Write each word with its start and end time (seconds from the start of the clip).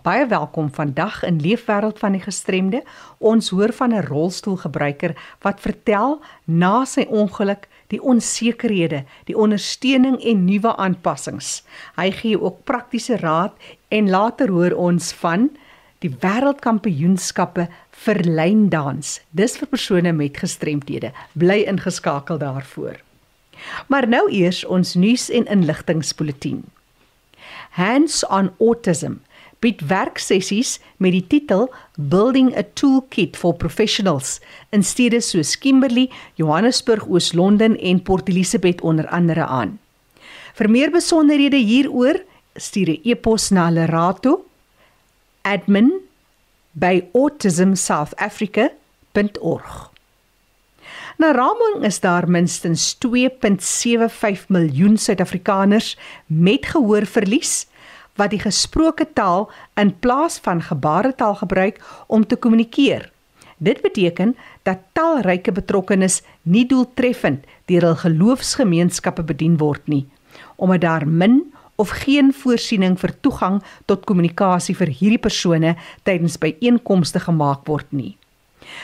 Baie 0.00 0.26
welkom 0.26 0.70
vandag 0.72 1.22
in 1.28 1.40
Leefwêreld 1.40 1.98
van 1.98 2.14
die 2.16 2.22
Gestremde. 2.24 2.78
Ons 3.18 3.50
hoor 3.52 3.72
van 3.72 3.92
'n 3.92 4.06
rolstoelgebruiker 4.06 5.12
wat 5.40 5.60
vertel 5.60 6.22
na 6.44 6.84
sy 6.84 7.04
ongeluk 7.08 7.68
die 7.86 8.02
onsekerhede, 8.02 9.04
die 9.24 9.36
ondersteuning 9.36 10.24
en 10.24 10.44
nuwe 10.44 10.76
aanpassings. 10.76 11.62
Hy 11.96 12.10
gee 12.10 12.40
ook 12.40 12.64
praktiese 12.64 13.16
raad 13.16 13.52
en 13.88 14.10
later 14.10 14.48
hoor 14.48 14.72
ons 14.72 15.12
van 15.12 15.50
die 15.98 16.16
wêreldkampioenskappe 16.20 17.68
vir 17.90 18.24
lyndans. 18.24 19.20
Dis 19.30 19.56
vir 19.56 19.68
persone 19.68 20.12
met 20.12 20.36
gestremthede. 20.36 21.12
Bly 21.32 21.64
ingeskakel 21.66 22.38
daarvoor. 22.38 22.96
Maar 23.86 24.08
nou 24.08 24.30
eers 24.30 24.64
ons 24.64 24.94
nuus 24.94 25.30
en 25.30 25.46
inligtingspulsatie. 25.46 26.64
Hands 27.70 28.26
on 28.26 28.50
Autism 28.58 29.20
bied 29.60 29.80
werksessies 29.88 30.78
met 30.96 31.12
die 31.12 31.26
titel 31.28 31.68
Building 31.96 32.56
a 32.56 32.62
Toolkit 32.74 33.36
for 33.36 33.54
Professionals 33.54 34.40
in 34.72 34.82
stede 34.84 35.20
soos 35.20 35.58
Kimberley, 35.60 36.10
Johannesburg, 36.40 37.04
Oos-London 37.08 37.76
en 37.76 38.02
Port 38.02 38.28
Elizabeth 38.28 38.80
onder 38.80 39.08
andere 39.08 39.46
aan. 39.46 39.78
Vir 40.56 40.70
meer 40.70 40.90
besonderhede 40.90 41.56
hieroor, 41.56 42.24
stuur 42.54 42.88
'n 42.88 43.00
e-pos 43.04 43.50
na 43.50 43.70
Lerato 43.70 44.44
admin 45.42 45.92
by 46.72 47.04
autismsouthafrica.org. 47.12 49.90
Na 51.16 51.32
raming 51.32 51.84
is 51.84 52.00
daar 52.00 52.30
minstens 52.30 52.98
2.75 52.98 54.46
miljoen 54.48 54.96
Suid-Afrikaners 54.96 55.98
met 56.26 56.66
gehoorverlies 56.66 57.66
wat 58.20 58.34
die 58.34 58.42
gesproke 58.42 59.06
taal 59.16 59.48
in 59.80 59.94
plaas 60.04 60.36
van 60.44 60.60
gebaretaal 60.62 61.38
gebruik 61.40 61.80
om 62.06 62.26
te 62.26 62.36
kommunikeer. 62.36 63.08
Dit 63.60 63.80
beteken 63.82 64.36
dat 64.68 64.84
talryke 64.96 65.52
betrokkenes 65.52 66.20
nie 66.42 66.66
doeltreffend 66.68 67.44
deur 67.68 67.90
hul 67.90 67.98
geloofsgemeenskappe 68.04 69.24
bedien 69.24 69.56
word 69.60 69.88
nie, 69.88 70.06
omdat 70.56 70.84
daar 70.84 71.06
min 71.08 71.42
of 71.80 71.92
geen 72.04 72.32
voorsiening 72.36 72.98
vir 73.00 73.12
toegang 73.24 73.60
tot 73.88 74.04
kommunikasie 74.08 74.76
vir 74.76 74.92
hierdie 74.92 75.20
persone 75.20 75.74
tydens 76.08 76.36
byeenkomste 76.40 77.20
gemaak 77.24 77.64
word 77.68 77.88
nie. 77.92 78.16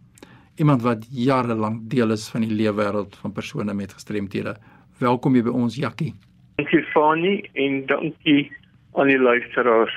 iemand 0.55 0.81
wat 0.81 1.05
jare 1.09 1.53
lank 1.53 1.89
deel 1.89 2.11
is 2.11 2.27
van 2.27 2.41
die 2.41 2.51
leefwêreld 2.51 3.15
van 3.15 3.31
persone 3.31 3.73
met 3.73 3.93
gestremthede. 3.93 4.57
Welkom 4.97 5.33
hier 5.33 5.43
by 5.43 5.49
ons 5.49 5.75
Jackie. 5.75 6.13
Dankie 6.55 6.83
Fanie 6.93 7.49
en 7.53 7.85
dankie 7.85 8.51
aan 8.93 9.07
die 9.07 9.19
luisteraars 9.19 9.95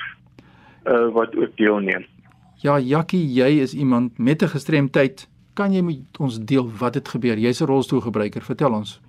uh, 0.85 1.09
wat 1.13 1.37
ook 1.37 1.57
deelneem. 1.57 2.05
Ja 2.63 2.79
Jackie, 2.79 3.27
jy 3.33 3.61
is 3.61 3.75
iemand 3.75 4.19
met 4.19 4.43
'n 4.43 4.49
gestremdheid. 4.49 5.29
Kan 5.55 5.73
jy 5.73 5.83
met 5.83 6.19
ons 6.19 6.39
deel 6.45 6.71
wat 6.79 6.95
het 6.95 7.09
gebeur? 7.09 7.39
Jy's 7.39 7.61
'n 7.61 7.67
rolstoelgebruiker. 7.67 8.43
Vertel 8.43 8.73
ons. 8.73 9.01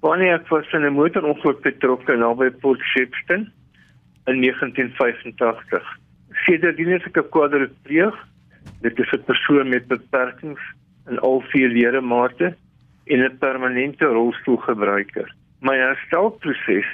Wanneer 0.00 0.34
ek 0.34 0.48
was 0.48 0.72
in 0.72 0.84
'n 0.84 0.92
motorongeluk 0.92 1.60
betrokke 1.62 2.16
naby 2.16 2.50
Port 2.50 2.80
Shepstone 2.80 3.52
in 4.26 4.40
1985. 4.40 5.98
Sedertdien 6.44 6.92
het 6.92 7.04
ek 7.04 7.16
'n 7.16 7.28
kwadripleeg. 7.28 8.14
Dit 8.80 8.98
is 8.98 9.12
'n 9.12 9.24
persoon 9.24 9.68
met 9.68 9.86
beperkings 9.86 10.60
in 11.08 11.18
al 11.18 11.40
vier 11.40 11.68
ledemate 11.68 12.56
en 13.06 13.24
'n 13.24 13.38
permanente 13.38 14.04
rolstoelgebruiker. 14.04 15.34
My 15.60 15.76
herstelproses 15.76 16.86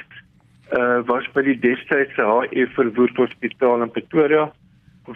uh, 0.73 1.03
was 1.07 1.27
by 1.35 1.43
die 1.47 1.59
destydse 1.63 2.25
HE 2.51 2.67
Verwoerd 2.75 3.17
Hospitaal 3.17 3.83
in 3.83 3.91
Pretoria 3.91 4.53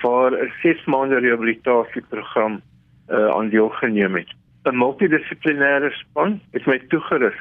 waar 0.02 0.32
'n 0.32 0.52
6 0.62 0.84
maande 0.84 1.18
rehabilitasieprogram 1.18 2.60
uh, 3.08 3.26
aan 3.36 3.48
deelgeneem 3.48 4.14
het. 4.14 4.30
'n 4.64 4.76
Multidissiplinêre 4.76 5.90
span 5.90 6.40
het 6.50 6.66
my 6.66 6.78
toegerus 6.78 7.40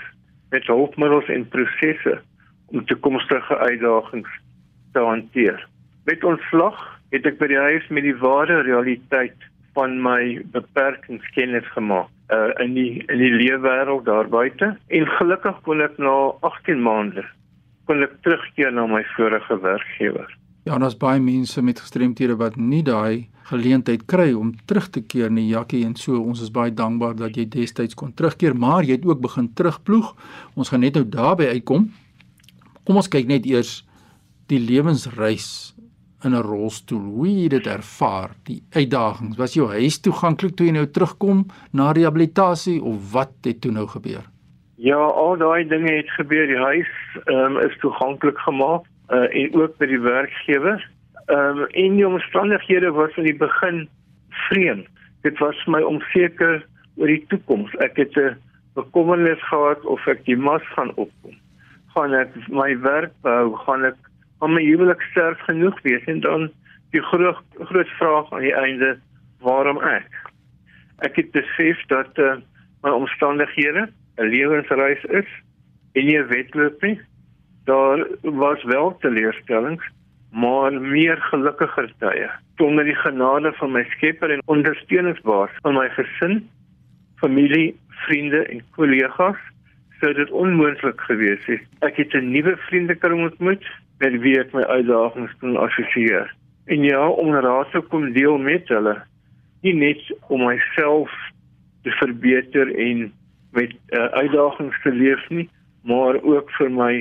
met 0.50 0.66
hulpmiddels 0.66 1.28
en 1.28 1.48
prosesse 1.48 2.22
om 2.66 2.86
toekomstige 2.86 3.58
uitdagings 3.58 4.30
te 4.94 5.00
hanteer. 5.00 5.68
Met 6.06 6.24
ontslag 6.24 7.00
het 7.10 7.26
ek 7.26 7.38
by 7.38 7.48
die 7.48 7.58
huis 7.58 7.88
met 7.88 8.04
die 8.04 8.18
ware 8.18 8.62
realiteit 8.62 9.38
van 9.74 10.02
my 10.02 10.42
beperkings 10.52 11.26
kennis 11.36 11.68
gemaak 11.74 12.10
uh, 12.34 12.50
in 12.64 12.74
die 12.74 13.04
in 13.08 13.22
die 13.22 13.34
leefwêreld 13.34 14.06
daar 14.06 14.30
buite 14.30 14.78
en 14.88 15.08
gelukkig 15.18 15.62
kon 15.66 15.82
ek 15.82 15.98
na 15.98 16.16
18 16.42 16.82
maande 16.82 17.26
kon 17.90 18.06
ek 18.06 18.20
terugkeer 18.22 18.70
na 18.70 18.86
my 18.86 19.02
vorige 19.16 19.56
werkgewer. 19.64 20.30
Ja, 20.68 20.78
daar's 20.78 20.98
baie 21.00 21.18
mense 21.24 21.62
met 21.66 21.80
gestremthede 21.82 22.36
wat 22.38 22.60
nie 22.62 22.84
daai 22.86 23.26
geleentheid 23.50 24.04
kry 24.12 24.28
om 24.38 24.52
terug 24.70 24.92
te 24.94 25.02
keer 25.02 25.32
nie, 25.34 25.48
Jakkie, 25.50 25.82
en 25.88 25.96
so 25.98 26.20
ons 26.22 26.44
is 26.46 26.52
baie 26.54 26.70
dankbaar 26.70 27.16
dat 27.18 27.40
jy 27.40 27.48
destyds 27.50 27.98
kon 27.98 28.14
terugkeer, 28.14 28.54
maar 28.54 28.86
jy 28.86 29.00
het 29.00 29.10
ook 29.10 29.24
begin 29.24 29.50
terugploeg. 29.58 30.14
Ons 30.54 30.70
gaan 30.70 30.86
net 30.86 31.00
nou 31.00 31.06
daarby 31.10 31.50
uitkom. 31.56 31.90
Kom 32.86 33.02
ons 33.02 33.10
kyk 33.10 33.26
net 33.32 33.50
eers 33.50 33.80
die 34.54 34.62
lewensreis 34.62 35.74
in 36.22 36.36
'n 36.36 36.46
rolstoel. 36.46 37.02
Hoe 37.02 37.28
jy 37.28 37.48
dit 37.50 37.68
ervaar, 37.68 38.36
die 38.44 38.62
uitdagings. 38.70 39.38
Was 39.38 39.54
jou 39.54 39.68
huis 39.68 39.98
toeganklik 40.00 40.56
toe 40.56 40.68
jy 40.68 40.74
nou 40.74 40.86
terugkom 40.86 41.48
na 41.72 41.92
rehabilitasie 41.92 42.82
of 42.84 43.12
wat 43.12 43.34
het 43.44 43.62
toe 43.62 43.72
nou 43.72 43.88
gebeur? 43.88 44.30
Ja, 44.80 44.96
al 44.96 45.38
daai 45.38 45.68
dinge 45.68 45.92
het 45.92 46.12
gebeur. 46.16 46.48
Die 46.48 46.58
huis 46.58 46.92
um, 47.26 47.58
is 47.60 47.76
toeganklik 47.82 48.38
gemaak 48.40 48.86
uh, 49.12 49.28
en 49.36 49.56
ook 49.60 49.76
by 49.78 49.90
die 49.92 50.00
werkgewer. 50.00 50.80
Ehm 51.26 51.60
um, 51.60 51.66
en 51.66 51.98
die 51.98 52.08
omstandighede 52.08 52.92
was 52.96 53.18
in 53.20 53.28
die 53.28 53.36
begin 53.36 53.90
vreemd. 54.48 54.88
Dit 55.28 55.38
was 55.44 55.60
my 55.68 55.82
onseker 55.84 56.64
oor 56.96 57.12
die 57.12 57.26
toekoms. 57.28 57.76
Ek 57.84 58.00
het 58.00 58.16
'n 58.16 58.40
bekommernis 58.80 59.44
gehad 59.52 59.84
of 59.84 60.08
ek 60.08 60.24
die 60.26 60.38
mas 60.38 60.64
gaan 60.76 60.96
opkom. 60.96 61.36
Gaan 61.96 62.14
ek 62.14 62.32
my 62.48 62.80
werk 62.80 63.12
behou? 63.22 63.56
Gaan 63.68 63.84
ek 63.84 64.00
aan 64.40 64.54
my 64.54 64.64
huwelik 64.64 65.02
sterk 65.12 65.40
genoeg 65.40 65.82
wees 65.82 66.04
en 66.08 66.20
dan 66.20 66.52
die 66.96 67.04
groot 67.04 67.44
groot 67.60 67.92
vraag 68.00 68.32
aan 68.32 68.48
die 68.48 68.56
einde, 68.56 68.98
waarom 69.44 69.84
ek? 69.84 70.08
Ek 71.04 71.16
het 71.16 71.32
besef 71.32 71.84
dat 71.88 72.18
uh, 72.18 72.40
my 72.82 72.90
omstandighede 72.90 73.90
'n 74.20 74.30
lewensreis 74.30 75.04
is 75.04 75.30
en 75.94 76.06
nie 76.06 76.20
'n 76.20 76.28
wedloop 76.28 76.82
nie 76.82 77.00
daar 77.70 78.08
was 78.22 78.64
wel 78.64 78.98
teleurstellings, 79.00 79.84
maar 80.32 80.74
meer 80.82 81.18
gelukkiger 81.18 81.94
tye. 81.98 82.30
sonder 82.60 82.84
die 82.84 82.96
genade 82.96 83.54
van 83.56 83.72
my 83.72 83.86
Skepper 83.90 84.32
en 84.32 84.42
ondersteuningsbaas 84.46 85.52
van 85.64 85.78
my 85.78 85.86
gesin, 85.96 86.42
familie, 87.22 87.70
vriende 88.04 88.42
en 88.52 88.60
kollegas 88.76 89.40
sou 90.02 90.12
dit 90.14 90.32
onmoontlik 90.32 91.00
gewees 91.08 91.46
het. 91.46 91.64
Ek 91.88 91.96
het 92.02 92.14
'n 92.14 92.32
nuwe 92.32 92.58
vriendekring 92.68 93.22
ontmoet 93.30 93.64
met 94.00 94.20
wie 94.24 94.40
ek 94.40 94.52
my 94.54 94.64
uitdagings 94.64 95.32
kon 95.40 95.58
assosieer. 95.58 96.36
En 96.66 96.84
ja, 96.84 97.08
om 97.08 97.34
raad 97.34 97.72
te 97.72 97.80
kom 97.80 98.12
deel 98.14 98.38
met 98.38 98.68
hulle, 98.68 99.02
nie 99.62 99.74
net 99.74 100.02
om 100.28 100.46
myself 100.46 101.12
te 101.84 101.92
verbeter 101.92 102.76
en 102.76 103.12
met 103.52 103.74
uh, 103.90 104.06
uitdagings 104.06 104.82
te 104.82 104.92
leef 104.92 105.30
nie, 105.30 105.50
maar 105.82 106.22
ook 106.22 106.52
vir 106.58 106.72
my 106.72 106.94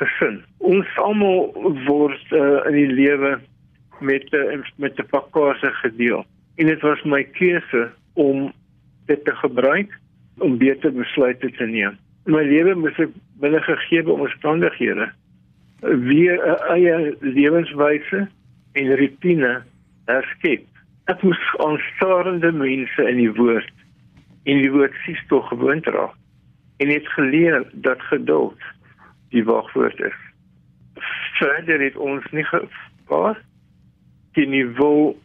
gesin. 0.00 0.40
Ons 0.58 0.88
almal 1.02 1.52
word 1.86 2.32
uh, 2.32 2.62
in 2.68 2.76
die 2.76 2.92
lewe 2.92 3.36
met 4.00 4.32
uh, 4.32 4.60
met 4.76 4.98
'n 5.00 5.08
pakkase 5.10 5.72
gedeel. 5.82 6.24
En 6.56 6.66
dit 6.66 6.80
was 6.80 7.02
my 7.02 7.24
keuse 7.24 7.90
om 8.12 8.52
dit 9.06 9.24
te 9.24 9.34
gebruik 9.34 9.98
om 10.38 10.58
beter 10.58 10.92
besluite 10.92 11.50
te 11.50 11.66
neem. 11.66 11.96
In 12.26 12.32
my 12.32 12.42
lewe 12.42 12.74
moes 12.74 12.98
ek 12.98 13.12
binne 13.40 13.60
gegee 13.60 14.04
omstandighede 14.10 15.10
weer 15.80 16.36
'n 16.46 16.60
eie 16.74 17.16
lewenswyse 17.20 18.28
en 18.72 18.94
rutine 18.96 19.62
herskep. 20.04 20.64
Ek 21.04 21.22
moes 21.22 21.42
aanstaande 21.58 22.52
mense 22.52 23.08
in 23.08 23.16
die 23.16 23.32
woord 23.32 23.75
en 24.46 24.62
die 24.62 24.70
woord 24.70 24.94
sies 25.04 25.20
tog 25.30 25.48
gewoond 25.50 25.86
raak. 25.86 26.14
En 26.76 26.92
het 26.92 27.08
geleer 27.08 27.64
dat 27.72 28.00
geduld 28.10 28.60
die 29.34 29.44
wagwoord 29.44 30.00
is. 30.00 30.18
Verder 31.38 31.80
het 31.80 31.96
ons 31.96 32.24
nie 32.30 32.44
gepaas 32.44 33.40
die 34.36 34.46
niveau 34.46 35.16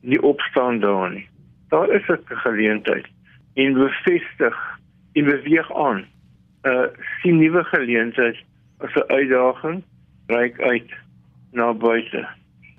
nie 0.00 0.20
opstaan 0.22 0.80
daar 0.80 1.10
nie. 1.10 1.28
Daar 1.68 1.90
is 1.90 2.08
'n 2.08 2.22
geleentheid 2.26 3.06
en 3.54 3.72
bevestig 3.72 4.56
en 5.12 5.24
beweeg 5.24 5.74
aan. 5.74 6.04
uh, 6.62 6.88
sien 7.22 7.38
nuwe 7.38 7.64
geleenthede 7.64 8.38
as 8.78 8.94
'n 8.94 9.12
uitdaging 9.12 9.82
reik 10.26 10.60
uit 10.60 10.90
na 11.52 11.72
buite. 11.72 12.28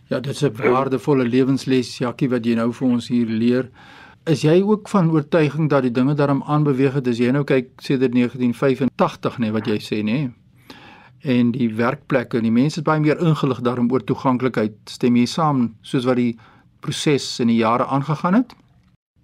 Ja, 0.07 0.19
dit 0.19 0.31
is 0.31 0.41
'n 0.43 0.71
waardevolle 0.71 1.23
lewensles, 1.23 1.97
Jackie, 1.97 2.29
wat 2.29 2.45
jy 2.45 2.53
nou 2.55 2.73
vir 2.73 2.87
ons 2.87 3.07
hier 3.07 3.25
leer. 3.25 3.69
Is 4.29 4.43
jy 4.45 4.61
ook 4.61 4.89
van 4.89 5.09
oortuiging 5.11 5.69
dat 5.69 5.81
die 5.81 5.91
dinge 5.91 6.13
daarom 6.13 6.43
aanbeweeg 6.45 6.93
het 6.93 7.07
as 7.09 7.17
jy 7.17 7.31
nou 7.33 7.41
kyk 7.43 7.71
sedert 7.81 8.13
1985 8.13 9.37
nê 9.39 9.47
nee, 9.47 9.55
wat 9.55 9.65
jy 9.65 9.77
sê 9.81 10.03
nê? 10.05 10.17
Nee? 10.19 10.29
En 11.21 11.51
die 11.53 11.69
werkplekke 11.77 12.37
en 12.37 12.45
die 12.45 12.53
mense 12.53 12.79
is 12.81 12.85
baie 12.85 13.01
meer 13.01 13.17
ingelig 13.17 13.61
daarom 13.65 13.89
oor 13.93 14.03
toeganklikheid. 14.05 14.77
Stem 14.89 15.17
jy 15.17 15.25
saam 15.25 15.71
soos 15.81 16.05
wat 16.05 16.17
die 16.21 16.37
proses 16.85 17.39
in 17.41 17.49
die 17.49 17.57
jare 17.61 17.85
aangegaan 17.85 18.37
het? 18.39 18.53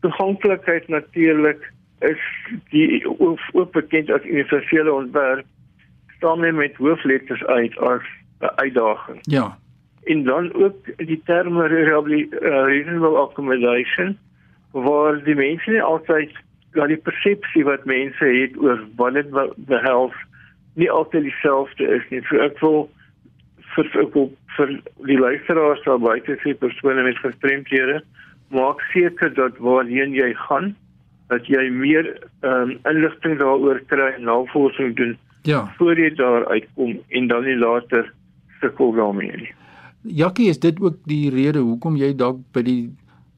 Toeganklikheid 0.01 0.89
natuurlik 0.89 1.61
is 2.05 2.21
die 2.73 3.01
ook 3.05 3.71
bekend 3.73 4.09
as 4.13 4.25
universele 4.25 4.93
ontwerp 4.93 5.45
staan 6.17 6.41
net 6.41 6.57
met 6.57 6.75
hoofletters 6.81 7.43
uit 7.45 7.77
as 7.77 8.05
'n 8.41 8.53
uitdaging. 8.55 9.19
Ja. 9.21 9.57
En 10.03 10.23
dan 10.23 10.53
ook 10.53 10.75
die 10.97 11.21
term 11.25 11.61
reasonable 11.61 13.17
accommodation 13.17 14.17
waar 14.71 15.23
die 15.23 15.35
mense 15.35 15.71
nie 15.71 15.83
altyd 15.83 16.33
dat 16.77 16.91
die 16.91 17.01
persepsie 17.01 17.63
wat 17.65 17.85
mense 17.85 18.25
het 18.25 18.57
oor 18.61 18.81
wat 18.99 19.13
dit 19.13 19.31
behels 19.69 20.15
nie 20.77 20.89
altyd 20.91 21.25
dieselfde 21.29 21.87
is 21.97 22.05
nie. 22.09 22.21
So 22.29 22.41
ek 22.43 22.59
wil 22.61 22.89
vir 23.75 23.89
vir, 23.93 24.27
vir 24.57 24.73
die 25.09 25.19
luisteraars 25.19 25.83
daar 25.85 26.01
buite 26.01 26.37
sê 26.43 26.53
persone 26.57 27.05
met 27.05 27.19
gestremdhede 27.23 28.01
maak 28.53 28.81
seker 28.93 29.33
dat 29.35 29.57
waarheen 29.63 30.13
jy 30.15 30.33
gaan 30.47 30.75
dat 31.31 31.47
jy 31.51 31.65
meer 31.73 32.07
um, 32.47 32.77
inligting 32.87 33.39
daaroor 33.41 33.81
kry 33.91 34.13
en 34.15 34.29
navorsing 34.29 34.95
doen 34.99 35.17
ja 35.47 35.65
voor 35.77 35.99
jy 35.99 36.13
daar 36.15 36.47
uitkom 36.47 36.97
en 37.07 37.27
dan 37.27 37.43
nie 37.43 37.57
later 37.57 38.13
sukkel 38.61 38.93
daarmee 38.95 39.35
nie. 39.43 39.51
Jackie, 40.01 40.49
is 40.49 40.59
dit 40.59 40.79
ook 40.79 40.95
die 41.05 41.29
rede 41.29 41.59
hoekom 41.59 41.97
jy 41.99 42.13
dalk 42.15 42.39
by 42.55 42.63
die 42.63 42.81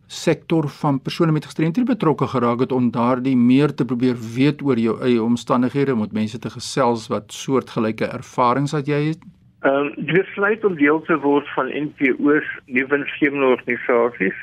sektor 0.09 0.65
van 0.69 0.97
persone 1.01 1.31
met 1.31 1.45
gestremthede 1.45 1.85
betrokke 1.85 2.27
geraak 2.27 2.59
het 2.59 2.71
om 2.71 2.89
daardie 2.91 3.35
meer 3.38 3.73
te 3.73 3.85
probeer 3.85 4.15
weet 4.35 4.61
oor 4.65 4.79
jou 4.81 4.95
eie 5.06 5.21
omstandighede 5.21 5.95
met 5.95 6.15
mense 6.17 6.39
te 6.41 6.50
gesels 6.50 7.07
wat 7.13 7.29
soortgelyke 7.33 8.09
ervarings 8.09 8.73
het 8.73 8.89
jy 8.89 9.03
het? 9.11 9.21
Ehm 9.61 9.75
um, 9.75 9.91
die 9.95 10.15
besluit 10.17 10.65
om 10.65 10.75
deel 10.79 11.01
te 11.06 11.17
word 11.21 11.47
van 11.53 11.69
NPO's, 11.69 12.47
nuwensgewende 12.65 13.45
organisasies 13.45 14.38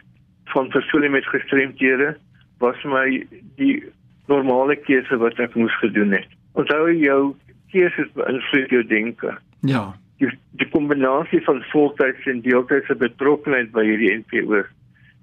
van 0.54 0.68
persone 0.68 1.08
met 1.08 1.26
gestremthede 1.26 2.14
was 2.58 2.84
my 2.84 3.26
die 3.58 3.82
normale 4.30 4.76
keuse 4.86 5.18
wat 5.18 5.38
ek 5.42 5.54
moes 5.58 5.74
gedoen 5.82 6.14
het. 6.14 6.28
Onthou 6.52 6.92
jou 6.94 7.34
keuses 7.74 8.08
beïnvloed 8.14 8.70
jou 8.70 8.86
denke. 8.86 9.34
Ja. 9.66 9.84
Die, 10.22 10.30
die 10.62 10.68
kombinasie 10.70 11.42
van 11.44 11.64
voltydse 11.72 12.30
en 12.30 12.40
deeltydse 12.46 12.94
betrokkenheid 12.94 13.74
by 13.74 13.84
hierdie 13.84 14.14
NPO 14.22 14.62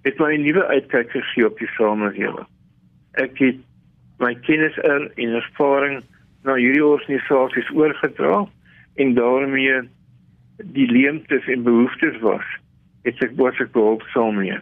het 0.04 0.20
my 0.20 0.34
'n 0.36 0.44
nuwe 0.44 0.66
uitkyk 0.66 1.12
gegee 1.12 1.46
op 1.46 1.58
die 1.58 1.70
samelewing. 1.78 2.48
Ek 3.14 3.38
het 3.38 3.60
my 4.20 4.36
kennis 4.36 4.78
en 4.78 5.12
ervaring 5.18 6.04
na 6.44 6.56
hierdie 6.56 6.86
organisasies 6.86 7.70
oorgedra 7.72 8.46
en 8.96 9.14
daarmee 9.14 9.82
die 10.58 10.92
leemtes 10.92 11.48
en 11.48 11.64
behoeftes 11.64 12.20
was. 12.20 12.46
Dit 13.04 13.24
ek 13.24 13.36
was 13.40 13.60
ek 13.60 13.72
behulpsaam 13.72 14.36
mee. 14.36 14.60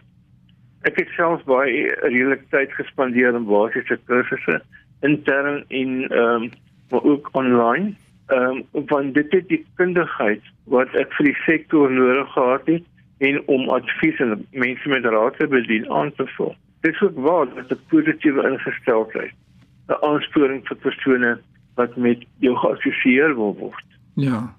Ek 0.82 0.98
het 0.98 1.10
self 1.16 1.44
baie 1.44 1.90
redelik 2.02 2.48
tyd 2.50 2.72
gespandeer 2.78 3.34
in 3.34 3.46
basiese 3.46 3.98
kursusse 4.06 4.62
intern 5.02 5.64
en 5.68 6.08
ehm 6.08 6.42
um, 6.42 6.50
maar 6.90 7.04
ook 7.08 7.28
online. 7.32 7.94
Ehm 8.26 8.62
um, 8.72 8.86
van 8.86 9.12
dit 9.12 9.32
het 9.32 9.48
die 9.48 9.64
kundigheid 9.74 10.42
wat 10.64 10.94
ek 10.94 11.12
vir 11.18 11.30
die 11.30 11.38
sektor 11.44 11.90
nodig 11.90 12.32
gehad 12.32 12.66
het 12.66 12.84
en 13.22 13.38
om 13.46 13.68
advies 13.70 14.20
en 14.24 14.46
mense 14.50 14.88
met 14.88 15.04
raad 15.04 15.38
te 15.38 15.46
bedien 15.46 15.90
aan 15.90 16.12
te 16.18 16.26
vul. 16.36 16.54
Dit 16.82 16.94
is 16.94 17.00
ook 17.06 17.18
waar 17.26 17.46
dat 17.54 17.70
'n 17.70 17.80
positiewe 17.88 18.48
ingesteldheid 18.50 19.34
'n 19.88 20.02
aansporing 20.10 20.66
vir 20.66 20.76
persone 20.76 21.38
wat 21.74 21.96
met 21.96 22.24
jou 22.38 22.56
geassosieer 22.56 23.34
wil 23.34 23.54
word. 23.58 23.88
Ja. 24.14 24.54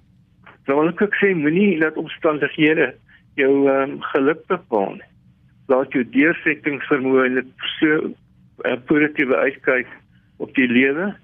Nou 0.66 0.80
wil 0.80 0.88
ek 0.88 1.14
sê 1.20 1.34
moenie 1.34 1.80
dat 1.80 1.96
omstandighede 1.96 2.94
jou 3.34 3.68
um, 3.70 4.00
geluk 4.00 4.46
bepaal 4.46 4.92
nie 4.92 5.12
laat 5.72 5.92
jou 5.96 6.04
deursettingsvermoë 6.12 7.26
en 7.26 7.34
dit 7.40 7.68
so 7.78 7.86
'n 7.88 8.14
uh, 8.64 8.76
positiewe 8.86 9.36
uitkyk 9.36 9.88
op 10.36 10.54
die 10.54 10.68
lewe 10.68 11.14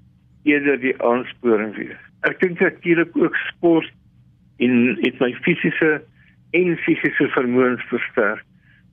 eerder 0.44 0.80
die 0.80 0.96
aansporing 1.02 1.76
wees. 1.76 2.00
Ek 2.20 2.40
dink 2.40 2.60
natuurlik 2.60 3.16
ook 3.16 3.36
sport 3.36 3.92
in 4.56 4.94
dit 5.02 5.18
my 5.20 5.32
fisiese 5.44 6.00
en 6.50 6.76
fisiese 6.76 7.28
vermoëns 7.34 7.82
versterk 7.88 8.44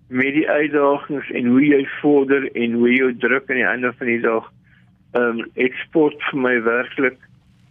met 0.07 0.33
die 0.33 0.49
uitdagings 0.49 1.29
en 1.35 1.45
hoe 1.45 1.63
jy 1.65 1.81
vorder 1.99 2.47
en 2.55 2.73
hoe 2.79 2.91
jy 2.91 3.09
druk 3.19 3.49
aan 3.49 3.59
die 3.59 3.67
einde 3.67 3.93
van 3.99 4.07
die 4.07 4.21
dag. 4.23 4.51
Ehm 5.17 5.41
um, 5.41 5.47
ek 5.59 5.75
sport 5.83 6.21
vir 6.29 6.39
my 6.39 6.53
werklik 6.63 7.17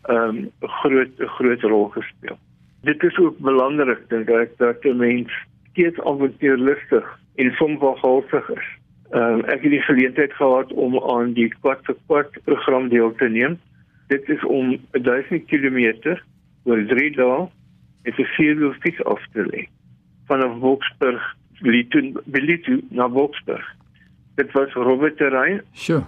ehm 0.09 0.28
um, 0.28 0.40
'n 0.62 0.73
groot 0.81 1.21
'n 1.21 1.33
groot 1.38 1.62
rol 1.62 1.88
gespeel. 1.97 2.38
Dit 2.83 3.02
is 3.02 3.19
ook 3.19 3.38
belangrik 3.38 4.09
dink 4.09 4.28
ek 4.28 4.59
dat 4.59 4.85
'n 4.85 4.97
mens 4.97 5.33
steeds 5.73 6.00
avontuurlustig 6.00 7.07
en 7.37 7.55
halfig 8.02 8.50
is. 8.50 8.69
Ehm 9.11 9.23
um, 9.23 9.40
ek 9.45 9.62
het 9.62 9.71
die 9.71 9.88
geleentheid 9.88 10.33
gehad 10.33 10.73
om 10.73 11.00
aan 11.00 11.33
die 11.33 11.49
kwart 11.49 11.85
vir 11.85 11.97
kwart 12.07 12.38
program 12.45 12.88
deel 12.88 13.14
te 13.14 13.28
neem. 13.28 13.59
Dit 14.09 14.28
is 14.28 14.45
om 14.45 14.76
1000 14.93 15.47
km 15.47 16.19
oor 16.64 16.85
3 16.87 17.11
dae 17.11 17.49
met 18.05 18.19
'n 18.19 18.25
vierwiel 18.37 18.73
fiets 18.73 19.05
af 19.05 19.23
te 19.33 19.43
lê 19.43 19.69
van 20.26 20.59
Wolfsburg 20.59 21.37
Bilitu 22.25 22.80
na 22.90 23.09
Wolfsburg. 23.09 23.75
Dit 24.35 24.52
was 24.52 24.73
rowwe 24.73 25.14
terrein. 25.14 25.62
Sjoe. 25.73 26.02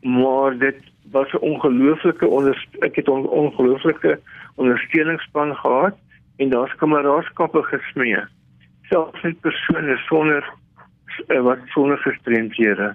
Maar 0.00 0.58
dit 0.58 0.76
was 1.10 1.32
'n 1.32 1.36
ongelooflike 1.36 2.26
onder 2.26 2.66
ek 2.78 2.96
het 2.96 3.06
'n 3.06 3.26
ongelooflike 3.28 4.20
ondersteuningsspan 4.54 5.56
gehad 5.56 5.96
en 6.36 6.48
daar's 6.48 6.74
kameraadskappe 6.74 7.62
gesmee 7.62 8.18
selfs 8.92 9.22
net 9.22 9.40
persone 9.40 9.96
sonder 10.06 10.44
uh, 11.28 11.40
wat 11.46 11.58
sonder 11.74 11.98
gestremdhede 11.98 12.94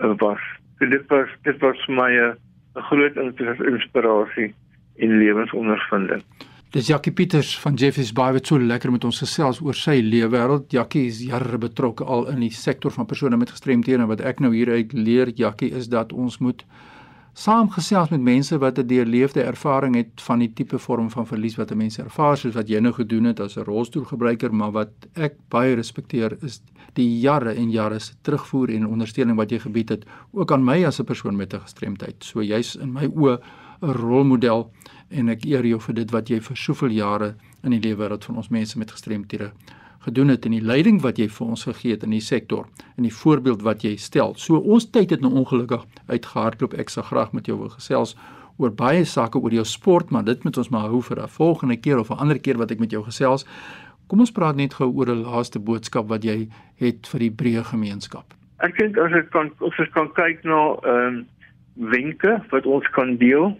uh, 0.00 0.12
was. 0.16 0.40
So 0.78 0.88
dit 0.88 1.06
was 1.08 1.28
dit 1.42 1.58
was 1.64 1.84
vir 1.86 1.94
my 1.94 2.10
'n 2.20 2.36
groot 2.88 3.16
inspirasie 3.16 4.54
in 4.96 5.18
lewensondervinding. 5.18 6.22
Dis 6.70 6.86
Jackie 6.86 7.10
Pieters 7.10 7.56
van 7.58 7.74
Jeffreys 7.74 8.12
Bay 8.14 8.30
wat 8.30 8.46
so 8.46 8.54
lekker 8.62 8.92
met 8.94 9.02
ons 9.02 9.16
gesels 9.18 9.58
oor 9.58 9.74
sy 9.74 9.96
lewe 10.06 10.28
wêreld. 10.30 10.68
Jackie 10.70 11.08
is 11.08 11.18
jare 11.26 11.58
betrokke 11.58 12.04
al 12.06 12.28
in 12.30 12.44
die 12.44 12.52
sektor 12.54 12.94
van 12.94 13.08
persone 13.10 13.34
met 13.40 13.50
gestremdhede 13.50 14.04
en 14.04 14.10
wat 14.12 14.20
ek 14.22 14.38
nou 14.38 14.52
hieruit 14.54 14.92
leer 14.94 15.32
Jackie 15.34 15.72
is 15.74 15.88
dat 15.90 16.12
ons 16.14 16.36
moet 16.38 16.62
saamgesels 17.34 18.12
met 18.14 18.22
mense 18.22 18.58
wat 18.62 18.78
'n 18.78 18.86
deurleefde 18.86 19.42
ervaring 19.42 19.96
het 19.96 20.22
van 20.22 20.38
die 20.38 20.52
tipe 20.54 20.78
vorm 20.78 21.10
van 21.10 21.26
verlies 21.26 21.56
wat 21.58 21.72
'n 21.72 21.76
mens 21.76 21.98
ervaar 21.98 22.36
soos 22.36 22.54
wat 22.54 22.68
jy 22.68 22.78
nou 22.78 22.92
gedoen 22.92 23.24
het 23.24 23.40
as 23.40 23.56
'n 23.56 23.66
rolstoelgebruiker, 23.66 24.54
maar 24.54 24.70
wat 24.70 24.92
ek 25.14 25.34
baie 25.48 25.74
respekteer 25.74 26.38
is 26.42 26.62
die 26.94 27.18
jare 27.20 27.52
en 27.54 27.70
jare 27.70 27.98
se 27.98 28.14
terugvoer 28.22 28.70
en 28.70 28.86
ondersteuning 28.86 29.36
wat 29.36 29.50
jy 29.50 29.58
gebied 29.58 29.88
het 29.88 30.04
ook 30.32 30.52
aan 30.52 30.64
my 30.64 30.84
as 30.84 31.00
'n 31.00 31.04
persoon 31.04 31.36
met 31.36 31.52
'n 31.52 31.60
gestremdheid. 31.60 32.24
So 32.24 32.42
jy's 32.42 32.76
in 32.76 32.92
my 32.92 33.06
oë 33.06 33.40
'n 33.82 33.92
rolmodel 33.92 34.70
en 35.10 35.28
ek 35.28 35.44
eer 35.44 35.66
jou 35.66 35.80
vir 35.80 35.94
dit 35.94 36.10
wat 36.10 36.30
jy 36.30 36.40
vir 36.40 36.56
soveel 36.56 36.90
jare 36.90 37.34
in 37.64 37.70
die 37.70 37.80
lewe 37.80 38.04
wêreld 38.04 38.24
van 38.24 38.36
ons 38.36 38.48
mense 38.48 38.78
met 38.78 38.90
gestremthede 38.90 39.52
gedoen 40.00 40.28
het 40.28 40.44
en 40.44 40.54
die 40.56 40.64
leiding 40.64 41.00
wat 41.04 41.18
jy 41.20 41.28
vir 41.28 41.46
ons 41.46 41.64
gegee 41.68 41.92
het 41.92 42.04
in 42.06 42.14
die 42.14 42.24
sektor 42.24 42.66
en 42.96 43.04
die 43.04 43.14
voorbeeld 43.14 43.62
wat 43.62 43.84
jy 43.84 43.96
stel. 43.96 44.34
So 44.36 44.56
ons 44.56 44.88
tyd 44.90 45.10
het 45.10 45.20
nou 45.20 45.32
ongelukkig 45.42 45.84
uitgehardloop. 46.08 46.76
Ek 46.80 46.88
sal 46.88 47.04
graag 47.08 47.34
met 47.36 47.46
jou 47.46 47.58
wil 47.58 47.72
gesels 47.74 48.16
oor 48.60 48.72
baie 48.76 49.04
sake 49.04 49.40
oor 49.40 49.52
jou 49.52 49.64
sport, 49.64 50.10
maar 50.10 50.24
dit 50.24 50.44
moet 50.44 50.56
ons 50.56 50.68
maar 50.68 50.88
hou 50.88 51.00
vir 51.02 51.22
'n 51.22 51.28
volgende 51.28 51.76
keer 51.76 51.98
of 51.98 52.10
'n 52.10 52.20
ander 52.20 52.38
keer 52.38 52.58
wat 52.58 52.70
ek 52.70 52.80
met 52.80 52.90
jou 52.90 53.02
gesels. 53.04 53.46
Kom 54.08 54.20
ons 54.20 54.32
praat 54.32 54.56
net 54.56 54.74
gou 54.74 54.92
oor 54.92 55.08
'n 55.08 55.22
laaste 55.22 55.58
boodskap 55.58 56.08
wat 56.08 56.24
jy 56.24 56.48
het 56.76 57.06
vir 57.06 57.20
die 57.20 57.30
breë 57.30 57.64
gemeenskap. 57.64 58.34
Ek 58.58 58.76
dink 58.78 58.98
as 58.98 59.12
ek 59.12 59.30
kan 59.30 59.50
as 59.60 59.78
ek 59.78 59.92
kan 59.92 60.08
kyk 60.12 60.44
na 60.44 60.76
ehm 60.84 61.06
um, 61.06 61.26
wenke 61.76 62.42
wat 62.50 62.66
ons 62.66 62.86
kan 62.92 63.16
deel 63.16 63.56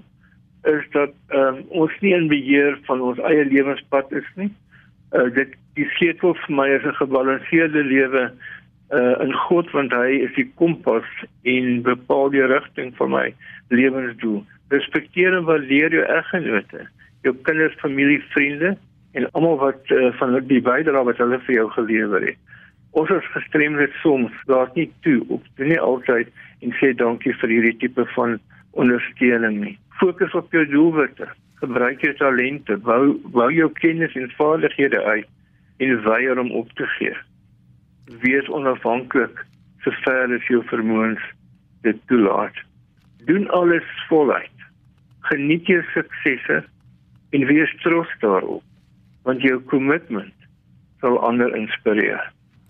is 0.63 0.85
dat 0.91 1.13
um, 1.29 1.63
ons 1.69 1.93
nie 2.01 2.13
in 2.15 2.29
beheer 2.29 2.79
van 2.89 3.01
ons 3.01 3.21
eie 3.31 3.45
lewenspad 3.49 4.13
is 4.13 4.27
nie. 4.37 4.51
Uh 5.17 5.29
dit 5.35 5.55
die 5.79 5.87
sleutel 5.97 6.35
vir 6.45 6.55
my 6.55 6.69
is 6.69 6.85
'n 6.85 7.01
gebalanseerde 7.01 7.83
lewe 7.85 8.31
uh 8.93 9.15
in 9.25 9.33
God 9.47 9.71
want 9.71 9.93
hy 9.93 10.21
is 10.27 10.35
die 10.37 10.51
kompas 10.61 11.09
en 11.43 11.83
bepaal 11.83 12.31
die 12.31 12.45
rigting 12.45 12.93
van 12.97 13.11
my 13.11 13.27
lewensdoel. 13.69 14.45
Respekteer 14.69 15.35
en 15.35 15.45
waardeer 15.45 15.91
jou 15.93 16.05
eggenote, 16.05 16.87
jou 17.23 17.35
kinders, 17.43 17.75
familie, 17.81 18.23
vriende 18.37 18.77
en 19.13 19.31
almal 19.33 19.57
wat 19.57 19.91
uh, 19.91 20.13
van 20.13 20.39
die 20.47 20.61
bydrae 20.61 21.05
wat 21.05 21.19
hulle 21.19 21.41
vir 21.41 21.55
jou 21.55 21.71
gelewer 21.71 22.23
het. 22.23 22.39
Ons 22.91 23.11
is 23.11 23.33
gestremd 23.33 23.93
soms, 24.03 24.33
laat 24.47 24.75
nie 24.75 24.91
toe 25.01 25.25
op 25.29 25.43
nie 25.57 25.81
altyd 25.81 26.29
en 26.61 26.73
sê 26.79 26.93
dankie 26.95 27.35
vir 27.35 27.49
hierdie 27.49 27.79
tipe 27.79 28.07
van 28.15 28.39
ondersteuning 28.73 29.61
nie 29.65 29.79
fokus 30.01 30.35
op 30.35 30.53
jou 30.53 30.65
doelwitte. 30.67 31.29
Gebruik 31.61 32.01
jou 32.05 32.15
talente, 32.17 32.77
bou 32.87 33.19
bou 33.35 33.51
jou 33.53 33.69
kennis 33.81 34.17
en 34.17 34.33
vaardighede 34.39 35.03
uit 35.05 35.29
en 35.85 36.03
weier 36.05 36.41
om 36.41 36.51
op 36.57 36.73
te 36.81 36.87
gee. 36.97 37.17
Wees 38.25 38.49
onafhanklik 38.49 39.45
sover 39.85 40.35
as 40.37 40.49
jou 40.49 40.63
vermoëns 40.73 41.23
dit 41.85 42.01
toelaat. 42.09 42.57
Doen 43.29 43.49
alles 43.57 43.87
voluit. 44.09 44.67
Geniet 45.29 45.69
jou 45.69 45.81
suksesse 45.93 46.63
en 47.37 47.47
wees 47.47 47.73
trots 47.85 48.13
daarop 48.25 48.65
want 49.29 49.43
jou 49.45 49.59
kommitment 49.69 50.33
sal 51.03 51.19
ander 51.25 51.53
inspireer. 51.57 52.23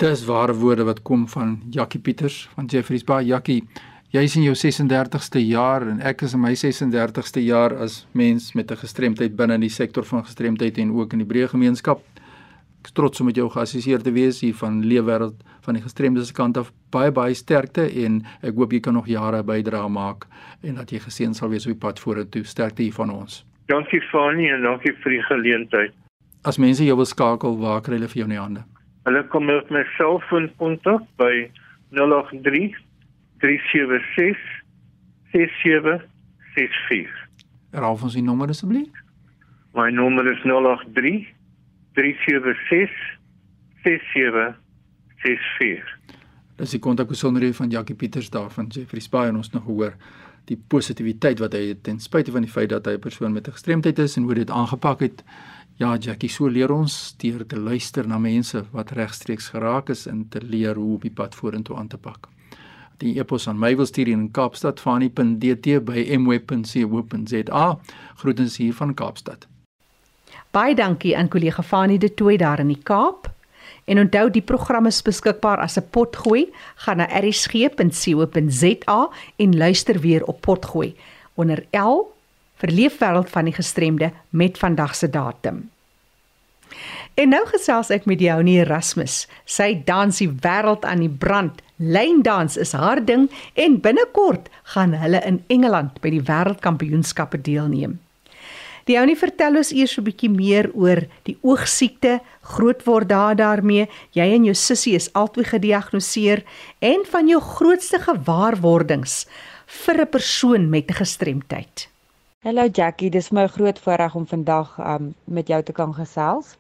Dis 0.02 0.24
ware 0.26 0.54
woorde 0.56 0.86
wat 0.88 1.02
kom 1.06 1.26
van 1.28 1.58
Jackie 1.70 2.00
Pieters 2.00 2.48
van 2.54 2.66
Jeffreys 2.66 3.04
Bay. 3.04 3.24
Jackie, 3.28 3.62
Jy 4.10 4.24
is 4.26 4.32
in 4.34 4.42
jou 4.42 4.56
36ste 4.58 5.38
jaar 5.46 5.84
en 5.86 6.00
ek 6.02 6.24
is 6.26 6.32
in 6.34 6.40
my 6.42 6.50
36ste 6.58 7.44
jaar 7.46 7.70
as 7.78 8.00
mens 8.18 8.48
met 8.58 8.72
'n 8.72 8.80
gestremdheid 8.82 9.36
binne 9.38 9.54
in 9.54 9.60
die 9.60 9.70
sektor 9.70 10.02
van 10.02 10.24
gestremdheid 10.24 10.78
en 10.78 10.90
ook 10.90 11.12
in 11.12 11.20
die 11.22 11.28
breë 11.32 11.46
gemeenskap. 11.48 12.02
Ek 12.80 12.86
is 12.86 12.92
trots 12.92 13.20
om 13.20 13.26
met 13.26 13.36
jou 13.36 13.48
geassosieer 13.48 14.02
te 14.02 14.10
wees 14.10 14.40
hier 14.40 14.54
van 14.54 14.82
Leefwêreld 14.82 15.36
van 15.62 15.74
die 15.74 15.82
gestremdes 15.82 16.26
se 16.26 16.34
kant 16.34 16.56
af. 16.56 16.72
Baie 16.90 17.12
baie 17.12 17.34
sterkte 17.34 17.86
en 18.04 18.26
ek 18.42 18.56
hoop 18.56 18.72
jy 18.72 18.80
kan 18.80 18.94
nog 18.94 19.06
jare 19.06 19.44
bydra 19.44 19.88
maak 19.88 20.26
en 20.64 20.74
dat 20.74 20.90
jy 20.90 20.98
geseën 20.98 21.34
sal 21.34 21.48
wees 21.48 21.66
op 21.66 21.72
die 21.72 21.86
pad 21.86 22.00
vorentoe. 22.00 22.42
Sterkte 22.42 22.82
hier 22.82 22.92
van 22.92 23.10
ons. 23.10 23.44
Dankie 23.68 24.02
Fanie 24.10 24.50
en 24.50 24.62
dankie 24.62 24.92
vir 25.04 25.10
die 25.10 25.22
geleentheid. 25.22 25.92
As 26.42 26.58
mense 26.58 26.84
jou 26.84 26.96
wil 26.96 27.06
skakel, 27.06 27.56
waar 27.58 27.80
kry 27.80 27.94
hulle 27.94 28.08
vir 28.08 28.16
jou 28.16 28.24
in 28.24 28.34
die 28.34 28.42
hande? 28.42 28.64
Hulle 29.04 29.22
kom 29.28 29.46
met 29.46 29.70
my 29.70 29.84
selfoon 29.96 30.50
kontak 30.58 31.06
by 31.16 31.48
083 31.90 32.89
376 33.40 34.36
6764. 35.32 37.28
Herhaal 37.70 37.98
ons 38.02 38.14
die 38.18 38.24
nommer 38.24 38.48
asseblief. 38.52 38.90
My 39.76 39.90
nommer 39.94 40.26
is 40.32 40.40
083 40.42 41.28
376 41.96 42.90
6764. 43.84 45.86
Dis 46.60 46.74
die 46.76 46.84
kontakbesonderhede 46.84 47.56
van 47.56 47.72
Jackie 47.72 47.96
Pieters 47.96 48.28
daar 48.30 48.50
van 48.52 48.66
Jeffrey 48.68 49.00
Spy 49.00 49.24
en 49.30 49.36
ons 49.40 49.52
nog 49.54 49.64
hoor 49.64 49.94
die 50.50 50.58
positiwiteit 50.58 51.38
wat 51.40 51.54
hy 51.54 51.74
ten 51.86 52.00
spyte 52.02 52.34
van 52.34 52.42
die 52.44 52.52
feit 52.52 52.70
dat 52.74 52.86
hy 52.86 52.94
'n 52.98 53.06
persoon 53.06 53.32
met 53.32 53.48
'n 53.48 53.56
gestremdheid 53.56 53.98
is 53.98 54.16
en 54.16 54.22
hoe 54.22 54.34
dit 54.34 54.50
aangepak 54.50 55.00
het. 55.00 55.24
Ja, 55.76 55.96
Jackie, 55.96 56.28
so 56.28 56.48
leer 56.48 56.72
ons 56.72 57.16
deur 57.16 57.46
te 57.46 57.56
luister 57.56 58.06
na 58.06 58.18
mense 58.18 58.64
wat 58.72 58.90
regstreeks 58.90 59.48
geraak 59.48 59.88
is 59.88 60.06
en 60.06 60.28
te 60.28 60.40
leer 60.42 60.74
hoe 60.74 60.94
op 60.94 61.02
die 61.02 61.10
pad 61.10 61.34
vorentoe 61.34 61.76
aan 61.76 61.88
te 61.88 61.98
pak 61.98 62.28
die 63.00 63.16
e-pos 63.18 63.48
aan 63.48 63.58
my 63.58 63.72
wil 63.76 63.86
stuur 63.88 64.08
in 64.08 64.30
Kaapstad 64.30 64.80
fani.dt@mweb.co.za. 64.80 67.78
Groetens 68.20 68.56
hier 68.56 68.74
van 68.74 68.94
Kaapstad. 68.94 69.46
Baie 70.50 70.74
dankie 70.74 71.16
aan 71.16 71.28
kollega 71.28 71.62
Fani 71.62 71.98
de 71.98 72.14
Tooi 72.14 72.36
daar 72.36 72.58
in 72.58 72.66
die 72.66 72.82
Kaap. 72.82 73.30
En 73.84 73.98
onthou 73.98 74.30
die 74.30 74.42
program 74.42 74.86
is 74.86 75.02
beskikbaar 75.02 75.58
as 75.58 75.78
'n 75.78 75.88
potgooi. 75.90 76.52
Gaan 76.74 76.96
na 76.96 77.10
erisg.co.za 77.10 79.10
en 79.36 79.56
luister 79.56 80.00
weer 80.00 80.24
op 80.24 80.40
potgooi 80.40 80.96
onder 81.34 81.64
L 81.70 82.12
vir 82.60 82.70
leefwêreld 82.70 83.30
van 83.30 83.44
die 83.44 83.54
gestremde 83.54 84.12
met 84.28 84.58
vandag 84.58 84.94
se 84.94 85.10
datum. 85.10 85.70
En 87.20 87.34
nou 87.34 87.42
gesels 87.50 87.90
ek 87.92 88.06
met 88.08 88.22
Jouni 88.24 88.54
Erasmus. 88.62 89.26
Sy 89.44 89.74
dans 89.84 90.20
die 90.22 90.30
wêreld 90.40 90.86
aan 90.88 91.02
die 91.02 91.12
brand 91.12 91.58
Lyndans 91.76 92.56
is 92.60 92.70
haar 92.72 93.02
ding 93.04 93.26
en 93.60 93.76
binnekort 93.84 94.46
gaan 94.72 94.94
hulle 94.96 95.20
in 95.28 95.42
Engeland 95.52 95.98
by 96.00 96.14
die 96.14 96.22
wêreldkampioenskappe 96.24 97.42
deelneem. 97.44 97.98
Die 98.88 98.96
ouenie 98.96 99.18
vertel 99.20 99.58
ons 99.60 99.72
eers 99.76 99.98
'n 99.98 100.06
bietjie 100.06 100.30
meer 100.32 100.70
oor 100.72 101.02
die 101.28 101.36
oogsiekte, 101.42 102.20
grootword 102.40 103.08
daar 103.08 103.36
daarmee. 103.36 103.88
Jy 104.16 104.28
en 104.36 104.44
jou 104.48 104.54
sussie 104.54 104.94
is 104.96 105.12
albei 105.12 105.44
gediagnoseer 105.44 106.42
en 106.80 107.04
van 107.04 107.28
jou 107.28 107.40
grootste 107.40 107.98
gewaarwordings 107.98 109.26
vir 109.66 110.00
'n 110.00 110.08
persoon 110.08 110.70
met 110.70 110.88
'n 110.88 111.04
gestremdheid. 111.04 111.88
Hallo 112.42 112.66
Jackie, 112.72 113.10
dis 113.10 113.30
my 113.30 113.46
groot 113.46 113.78
voorreg 113.78 114.14
om 114.14 114.26
vandag 114.26 114.78
um, 114.78 115.14
met 115.24 115.48
jou 115.48 115.62
te 115.62 115.72
kan 115.72 115.94
gesels. 115.94 116.56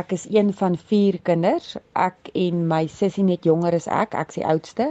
Ek 0.00 0.12
is 0.16 0.24
een 0.30 0.52
van 0.56 0.76
4 0.90 1.18
kinders. 1.28 1.76
Ek 1.92 2.30
en 2.32 2.66
my 2.68 2.86
sussie 2.88 3.24
net 3.24 3.44
jonger 3.44 3.74
as 3.76 3.86
ek, 3.86 4.14
ek 4.14 4.30
is 4.32 4.38
die 4.38 4.46
oudste, 4.48 4.86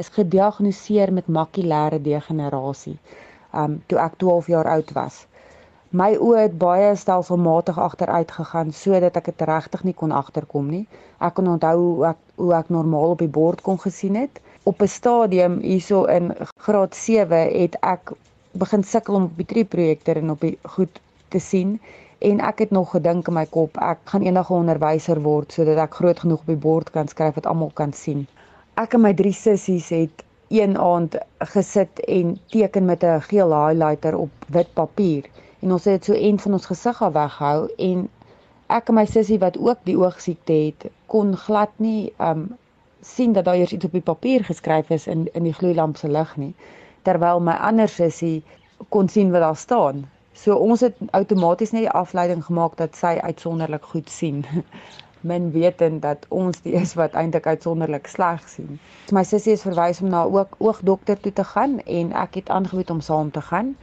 is 0.00 0.08
gediagnoseer 0.14 1.12
met 1.12 1.28
makulêre 1.38 1.98
degenerasie. 2.02 2.96
Um 3.52 3.74
toe 3.90 3.98
ek 4.00 4.16
12 4.22 4.48
jaar 4.54 4.70
oud 4.76 4.92
was. 4.96 5.18
My 6.00 6.08
oë 6.28 6.46
het 6.46 6.56
baie 6.60 6.88
stelselmatig 6.96 7.76
agteruit 7.78 8.32
gegaan 8.38 8.72
sodat 8.78 9.16
ek 9.20 9.28
dit 9.30 9.44
regtig 9.50 9.84
nie 9.88 9.94
kon 10.00 10.12
agterkom 10.12 10.72
nie. 10.72 10.86
Ek 11.20 11.36
kon 11.38 11.52
onthou 11.52 11.76
hoe 11.82 12.08
ek 12.14 12.24
hoe 12.40 12.54
ek 12.56 12.72
normaal 12.78 13.14
op 13.14 13.22
die 13.24 13.32
bord 13.36 13.62
kon 13.68 13.78
gesien 13.84 14.16
het. 14.20 14.40
Op 14.64 14.82
'n 14.82 14.92
stadium 14.96 15.60
hierso 15.60 16.04
in 16.16 16.32
graad 16.64 16.96
7 16.96 17.44
het 17.60 17.76
ek 17.82 18.12
begin 18.52 18.84
sukkel 18.84 19.14
om 19.20 19.28
op 19.30 19.36
die 19.36 19.50
drie 19.52 19.64
projekte 19.64 20.14
en 20.14 20.30
op 20.30 20.40
die 20.40 20.58
goed 20.76 21.00
te 21.28 21.38
sien 21.38 21.78
en 22.18 22.40
ek 22.40 22.58
het 22.58 22.70
nog 22.70 22.90
gedink 22.90 23.26
in 23.28 23.34
my 23.36 23.44
kop 23.46 23.76
ek 23.84 23.98
gaan 24.10 24.22
eendag 24.24 24.50
'n 24.50 24.60
onderwyser 24.62 25.18
word 25.22 25.52
sodat 25.52 25.78
ek 25.82 25.94
groot 25.94 26.20
genoeg 26.20 26.40
op 26.40 26.46
die 26.46 26.62
bord 26.68 26.90
kan 26.90 27.08
skryf 27.08 27.34
wat 27.34 27.46
almal 27.46 27.70
kan 27.74 27.92
sien. 27.92 28.26
Ek 28.74 28.94
en 28.94 29.00
my 29.00 29.12
drie 29.14 29.32
sissies 29.32 29.88
het 29.88 30.24
een 30.48 30.78
aand 30.78 31.16
gesit 31.38 32.00
en 32.08 32.38
teken 32.46 32.84
met 32.84 33.04
'n 33.04 33.20
geel 33.20 33.52
highlighter 33.52 34.16
op 34.16 34.30
wit 34.48 34.72
papier. 34.74 35.24
En 35.60 35.72
ons 35.72 35.84
het 35.84 35.94
dit 35.94 36.04
so 36.04 36.12
een 36.12 36.38
van 36.38 36.52
ons 36.52 36.66
gesig 36.66 37.02
af 37.02 37.12
weghou 37.12 37.68
en 37.76 38.08
ek 38.66 38.88
en 38.88 38.94
my 38.94 39.06
sussie 39.06 39.38
wat 39.38 39.58
ook 39.58 39.78
die 39.84 39.98
oogsiekte 39.98 40.52
het 40.52 40.90
kon 41.06 41.36
glad 41.36 41.70
nie 41.76 42.12
um 42.18 42.56
sien 43.00 43.32
dat 43.32 43.44
daar 43.44 43.56
eers 43.56 43.72
iets 43.72 43.84
op 43.84 43.92
die 43.92 44.00
papier 44.12 44.44
geskryf 44.44 44.90
is 44.90 45.06
in 45.06 45.28
in 45.32 45.42
die 45.42 45.54
gloeilamp 45.54 45.96
se 45.96 46.08
lig 46.08 46.36
nie. 46.36 46.54
Terwyl 47.02 47.40
my 47.40 47.52
ander 47.52 47.88
sussie 47.88 48.44
kon 48.88 49.08
sien 49.08 49.30
wat 49.30 49.40
daar 49.40 49.56
staan 49.56 50.15
So 50.36 50.56
ons 50.60 50.84
het 50.84 50.96
outomaties 51.16 51.72
net 51.72 51.86
die 51.86 51.96
afleiding 51.96 52.44
gemaak 52.44 52.76
dat 52.76 52.96
sy 52.96 53.16
uitsonderlik 53.24 53.84
goed 53.92 54.10
sien. 54.12 54.44
Min 55.30 55.50
wetend 55.54 56.02
dat 56.04 56.26
ons 56.28 56.60
die 56.62 56.76
is 56.76 56.92
wat 56.94 57.16
eintlik 57.16 57.46
uitsonderlik 57.46 58.06
sleg 58.06 58.44
sien. 58.48 58.76
My 59.16 59.24
sussie 59.24 59.56
is 59.56 59.64
verwys 59.64 60.02
om 60.04 60.12
na 60.12 60.22
ook 60.24 60.54
oogdokter 60.58 61.20
toe 61.20 61.32
te 61.32 61.44
gaan 61.44 61.80
en 61.84 62.12
ek 62.12 62.42
het 62.42 62.52
aangebied 62.52 62.92
om 62.92 63.00
saam 63.00 63.30
te 63.30 63.42
gaan. 63.48 63.74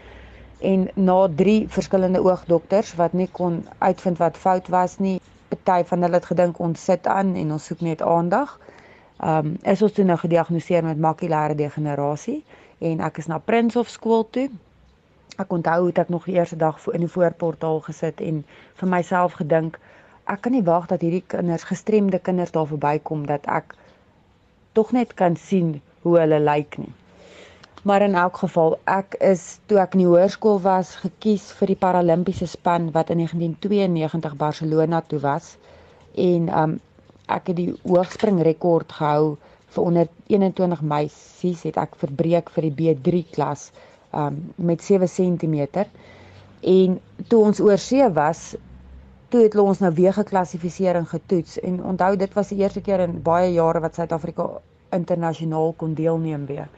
En 0.62 0.88
na 0.96 1.28
3 1.42 1.68
verskillende 1.74 2.22
oogdokters 2.24 2.94
wat 2.96 3.14
nie 3.14 3.28
kon 3.32 3.64
uitvind 3.80 4.22
wat 4.22 4.38
fout 4.38 4.70
was 4.72 5.00
nie, 5.04 5.18
party 5.54 5.84
van 5.90 6.02
hulle 6.02 6.20
het 6.22 6.26
gedink 6.26 6.60
ons 6.60 6.84
sit 6.84 7.08
aan 7.08 7.36
en 7.36 7.52
ons 7.52 7.66
soek 7.66 7.82
net 7.82 8.02
aandag. 8.02 8.60
Um 9.24 9.56
is 9.62 9.82
ons 9.82 9.94
toe 9.94 10.06
nou 10.06 10.18
gediagnoseer 10.18 10.84
met 10.84 11.00
makulêre 11.00 11.56
degenerasie 11.56 12.44
en 12.80 13.04
ek 13.10 13.18
is 13.18 13.28
na 13.32 13.40
Prinshof 13.40 13.90
skool 13.90 14.28
toe. 14.30 14.50
Ek 15.42 15.54
onthou 15.54 15.80
hoe 15.82 15.94
ek 16.02 16.10
nog 16.14 16.26
die 16.30 16.36
eerste 16.38 16.58
dag 16.62 16.78
in 16.94 17.06
die 17.06 17.14
voorportaal 17.16 17.80
gesit 17.88 18.22
en 18.22 18.44
vir 18.82 18.90
myself 18.90 19.38
gedink 19.42 19.80
ek 20.30 20.42
kan 20.46 20.54
nie 20.56 20.64
wag 20.64 20.86
dat 20.92 21.02
hierdie 21.04 21.24
kinders 21.34 21.66
gestremde 21.68 22.20
kinders 22.20 22.54
daar 22.56 22.68
verbykom 22.70 23.26
dat 23.28 23.48
ek 23.60 23.74
tog 24.78 24.92
net 24.96 25.14
kan 25.20 25.36
sien 25.36 25.80
hoe 26.04 26.20
hulle 26.20 26.40
lyk 26.40 26.78
nie. 26.78 26.94
Maar 27.84 28.06
in 28.06 28.16
elk 28.16 28.38
geval, 28.40 28.78
ek 28.88 29.18
is 29.20 29.42
toe 29.68 29.82
ek 29.84 29.98
in 29.98 30.06
die 30.06 30.08
hoërskool 30.08 30.62
was 30.64 30.94
gekies 31.02 31.50
vir 31.60 31.74
die 31.74 31.80
paralimpiese 31.82 32.48
span 32.48 32.92
wat 32.96 33.12
in 33.12 33.20
1992 33.26 34.38
Barcelona 34.40 35.02
toe 35.02 35.20
was 35.26 35.56
en 36.28 36.48
um 36.62 36.78
ek 37.28 37.52
het 37.52 37.58
die 37.58 37.74
hoogspringrekord 37.84 38.96
gehou 39.00 39.36
vir 39.76 39.84
onder 39.84 40.08
21 40.32 40.82
meisies 40.94 41.66
het 41.68 41.80
ek 41.82 41.98
verbreek 42.00 42.52
vir 42.56 42.70
die 42.70 42.76
B3 42.80 43.24
klas 43.36 43.72
um 44.16 44.54
met 44.56 44.84
7 44.84 45.08
cm. 45.08 45.86
En 46.62 47.00
toe 47.28 47.44
ons 47.44 47.60
oor 47.60 47.78
see 47.78 48.10
was, 48.10 48.56
toe 49.30 49.42
het 49.44 49.56
ons 49.58 49.80
nou 49.80 49.94
weer 49.94 50.14
geklassifisering 50.14 51.10
getoets 51.10 51.60
en 51.60 51.84
onthou 51.84 52.16
dit 52.18 52.34
was 52.34 52.48
die 52.54 52.58
eerste 52.62 52.82
keer 52.82 53.00
in 53.00 53.22
baie 53.22 53.52
jare 53.54 53.80
wat 53.80 53.96
Suid-Afrika 53.96 54.50
internasionaal 54.94 55.74
kon 55.78 55.94
deelneem 55.94 56.46
weer. 56.46 56.70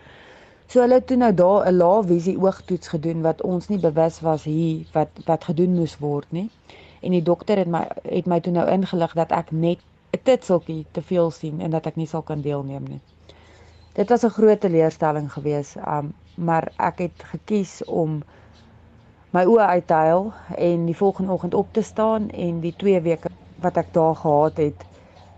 So 0.67 0.81
hulle 0.81 0.97
het 1.01 1.07
toe 1.07 1.17
nou 1.17 1.33
daar 1.33 1.67
'n 1.67 1.77
lae 1.77 2.03
visie 2.03 2.37
oogtoets 2.41 2.87
gedoen 2.87 3.21
wat 3.21 3.41
ons 3.41 3.67
nie 3.67 3.79
bewus 3.79 4.19
was 4.19 4.43
hier 4.43 4.85
wat 4.93 5.09
wat 5.25 5.43
gedoen 5.43 5.75
moes 5.75 5.97
word 5.97 6.31
nie. 6.31 6.49
En 7.01 7.11
die 7.11 7.21
dokter 7.21 7.57
het 7.57 7.67
my 7.67 7.87
het 8.03 8.25
my 8.25 8.39
toe 8.39 8.53
nou 8.53 8.67
ingelig 8.69 9.13
dat 9.13 9.31
ek 9.31 9.51
net 9.51 9.79
'n 10.13 10.23
titseltjie 10.23 10.85
te 10.91 11.01
veel 11.01 11.31
sien 11.31 11.61
en 11.61 11.71
dat 11.71 11.85
ek 11.85 11.95
nie 11.95 12.07
sal 12.07 12.21
kan 12.21 12.41
deelneem 12.41 12.83
nie. 12.83 13.01
Dit 13.93 14.09
was 14.09 14.23
'n 14.23 14.29
groot 14.29 14.59
teleurstelling 14.59 15.31
geweest, 15.31 15.75
um, 15.75 16.13
maar 16.35 16.71
ek 16.77 16.99
het 16.99 17.23
gekies 17.31 17.83
om 17.85 18.23
my 19.35 19.43
oë 19.45 19.67
uit 19.75 19.87
te 19.87 19.93
huil 19.93 20.33
en 20.57 20.85
die 20.85 20.95
volgende 20.95 21.31
oggend 21.31 21.53
op 21.53 21.73
te 21.73 21.81
staan 21.81 22.29
en 22.29 22.59
die 22.63 22.73
2 22.75 23.01
weke 23.01 23.31
wat 23.63 23.77
ek 23.77 23.93
daar 23.93 24.15
gehad 24.15 24.57
het 24.57 24.85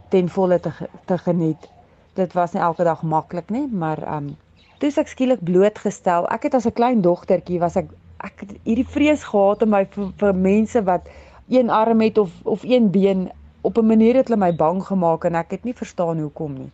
ten 0.10 0.30
volle 0.30 0.60
te 0.60 0.72
te 1.06 1.18
geniet. 1.18 1.70
Dit 2.13 2.34
was 2.34 2.54
nie 2.54 2.62
elke 2.62 2.84
dag 2.84 3.01
maklik 3.04 3.50
nie, 3.50 3.68
maar 3.68 4.01
um 4.18 4.36
toe 4.77 4.92
ek 5.01 5.10
skielik 5.10 5.42
blootgestel. 5.44 6.27
Ek 6.30 6.44
het 6.44 6.54
as 6.54 6.68
'n 6.68 6.77
klein 6.80 7.01
dogtertjie 7.01 7.60
was 7.60 7.75
ek 7.75 7.89
ek 8.18 8.39
het 8.39 8.51
hierdie 8.63 8.88
vrees 8.88 9.24
gehad 9.24 9.62
in 9.62 9.70
my 9.70 9.86
vir, 9.86 10.12
vir 10.18 10.34
mense 10.36 10.84
wat 10.84 11.10
een 11.50 11.70
arm 11.70 12.01
het 12.01 12.18
of 12.18 12.32
of 12.44 12.63
een 12.63 12.92
been 12.92 13.30
op 13.62 13.77
'n 13.77 13.86
manier 13.86 14.16
het 14.16 14.27
hulle 14.27 14.39
my 14.39 14.56
bang 14.56 14.84
gemaak 14.84 15.25
en 15.25 15.36
ek 15.36 15.51
het 15.51 15.63
nie 15.63 15.74
verstaan 15.74 16.20
hoekom 16.20 16.54
nie. 16.54 16.72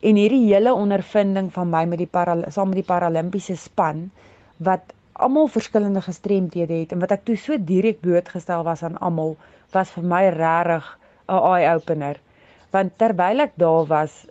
En 0.00 0.18
hierdie 0.20 0.52
hele 0.52 0.74
ondervinding 0.74 1.52
van 1.52 1.70
my 1.70 1.84
met 1.88 1.98
die 1.98 2.10
para 2.10 2.36
saam 2.50 2.68
met 2.68 2.82
die 2.82 2.90
paralimpiese 2.90 3.56
span 3.56 4.10
wat 4.68 4.92
almal 5.12 5.48
verskillende 5.48 6.02
gestremthede 6.04 6.80
het 6.82 6.92
en 6.92 7.00
wat 7.00 7.14
ek 7.16 7.24
toe 7.28 7.36
so 7.40 7.56
direk 7.70 8.02
blootgestel 8.04 8.64
was 8.66 8.82
aan 8.84 8.98
almal 9.08 9.36
was 9.72 9.92
vir 9.94 10.04
my 10.12 10.22
regtig 10.34 10.90
'n 11.28 11.40
eye 11.52 11.70
opener. 11.74 12.20
Want 12.70 12.98
terwyl 12.98 13.40
ek 13.46 13.56
daar 13.56 13.86
was, 13.86 14.26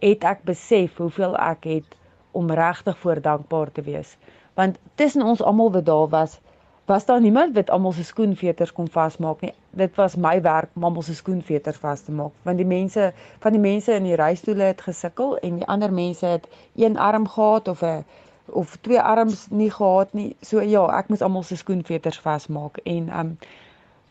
het 0.00 0.24
ek 0.24 0.40
besef 0.44 0.96
hoeveel 0.96 1.36
ek 1.36 1.64
het 1.64 1.96
om 2.32 2.50
regtig 2.50 2.98
voor 2.98 3.20
dankbaar 3.20 3.72
te 3.72 3.82
wees. 3.82 4.16
Want 4.54 4.78
tussen 4.94 5.22
ons 5.22 5.42
almal 5.42 5.70
wat 5.72 5.86
daar 5.86 6.08
was, 6.08 6.40
was 6.84 7.04
daar 7.04 7.20
niemand 7.20 7.54
wat 7.54 7.70
almal 7.70 7.92
se 7.92 8.04
skoenveters 8.04 8.72
kon 8.72 8.88
vasmaak 8.88 9.40
nie. 9.40 9.52
Dit 9.70 9.94
was 9.94 10.16
my 10.16 10.40
werk 10.42 10.68
om 10.74 10.84
almal 10.84 11.02
se 11.02 11.14
skoenveters 11.14 11.76
vas 11.76 12.00
te 12.00 12.12
maak, 12.12 12.32
want 12.42 12.60
die 12.60 12.66
mense 12.66 13.12
van 13.38 13.52
die 13.52 13.60
mense 13.60 13.94
in 13.94 14.04
die 14.04 14.18
reistoele 14.20 14.62
het 14.62 14.80
gesukkel 14.80 15.38
en 15.38 15.62
die 15.62 15.66
ander 15.66 15.92
mense 15.92 16.26
het 16.26 16.48
een 16.76 16.98
arm 16.98 17.28
gehad 17.28 17.68
of 17.68 17.82
'n 17.82 18.04
of 18.46 18.76
twee 18.80 19.00
arms 19.00 19.46
nie 19.50 19.70
gehad 19.70 20.12
nie. 20.12 20.36
So 20.40 20.60
ja, 20.60 20.98
ek 20.98 21.08
moes 21.08 21.22
almal 21.22 21.42
se 21.42 21.56
skoenveters 21.56 22.18
vasmaak 22.20 22.76
en 22.84 23.18
um 23.18 23.38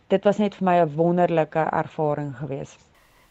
dit 0.08 0.24
was 0.24 0.38
net 0.38 0.56
vir 0.56 0.66
my 0.66 0.76
'n 0.82 0.96
wonderlike 0.96 1.60
ervaring 1.60 2.36
geweest. 2.38 2.80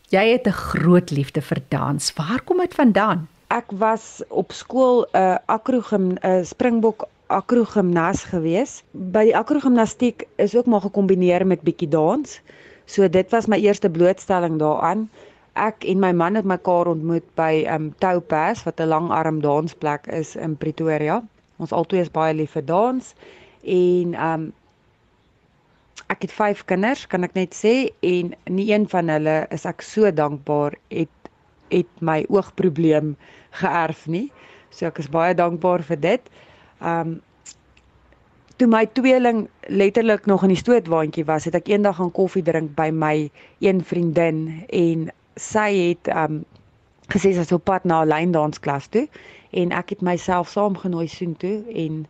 Jy 0.08 0.32
het 0.32 0.46
'n 0.46 0.52
groot 0.52 1.10
liefde 1.10 1.42
vir 1.42 1.62
dans. 1.68 2.12
Waar 2.14 2.42
kom 2.44 2.58
dit 2.58 2.74
vandaan? 2.74 3.28
Ek 3.48 3.70
was 3.70 4.22
op 4.28 4.52
skool 4.52 5.06
'n 5.12 5.16
uh, 5.18 5.36
akrogim 5.46 6.12
'n 6.12 6.18
uh, 6.22 6.44
Springbok 6.44 7.08
akrogimnas 7.32 8.24
gewees. 8.30 8.80
By 8.92 9.24
die 9.28 9.36
akrogimnastiek 9.36 10.26
is 10.42 10.54
ook 10.56 10.66
maar 10.70 10.84
gekombineer 10.84 11.46
met 11.46 11.64
bietjie 11.66 11.88
dans. 11.88 12.40
So 12.86 13.08
dit 13.08 13.30
was 13.32 13.48
my 13.48 13.58
eerste 13.62 13.90
blootstelling 13.90 14.58
daaraan. 14.60 15.08
Ek 15.54 15.84
en 15.84 16.00
my 16.00 16.12
man 16.16 16.38
het 16.38 16.48
mekaar 16.48 16.88
ontmoet 16.92 17.26
by 17.36 17.64
um 17.72 17.90
Topaz 18.00 18.64
wat 18.64 18.80
'n 18.80 18.88
langarm 18.88 19.40
dansplek 19.40 20.06
is 20.06 20.36
in 20.36 20.56
Pretoria. 20.56 21.22
Ons 21.58 21.72
albei 21.72 22.00
is 22.00 22.10
baie 22.10 22.34
lief 22.34 22.52
vir 22.56 22.64
dans 22.64 23.14
en 23.62 24.14
um 24.14 24.52
ek 26.08 26.22
het 26.22 26.32
5 26.32 26.64
kinders, 26.64 27.06
kan 27.06 27.24
ek 27.24 27.34
net 27.34 27.54
sê 27.54 27.92
en 28.00 28.34
nie 28.50 28.72
een 28.72 28.88
van 28.88 29.08
hulle 29.08 29.46
is 29.50 29.64
ek 29.66 29.82
so 29.82 30.10
dankbaar 30.10 30.76
het 30.90 31.08
het 31.72 31.88
my 32.00 32.24
oogprobleem 32.28 33.16
geërf 33.50 34.06
nie. 34.06 34.30
So 34.70 34.86
ek 34.86 34.98
is 34.98 35.08
baie 35.08 35.34
dankbaar 35.34 35.82
vir 35.82 36.00
dit. 36.00 36.32
Um 36.82 37.20
toe 38.56 38.68
my 38.68 38.86
tweeling 38.86 39.48
letterlik 39.66 40.26
nog 40.26 40.42
in 40.42 40.52
die 40.52 40.60
stootwaandjie 40.60 41.24
was, 41.24 41.44
het 41.48 41.54
ek 41.58 41.70
eendag 41.72 41.96
gaan 41.96 42.12
koffie 42.14 42.42
drink 42.46 42.74
by 42.78 42.90
my 42.94 43.30
een 43.64 43.80
vriendin 43.84 44.44
en 44.68 45.08
sy 45.40 45.70
het 45.76 46.10
um 46.14 46.42
gesê 47.10 47.32
sy 47.32 47.42
is 47.42 47.54
op 47.54 47.64
pad 47.64 47.84
na 47.84 48.02
'n 48.02 48.10
lyndansklas 48.12 48.86
toe 48.92 49.08
en 49.50 49.72
ek 49.72 49.94
het 49.96 50.02
myself 50.02 50.48
saamgenooi 50.48 51.08
soontoe 51.08 51.64
en 51.84 52.06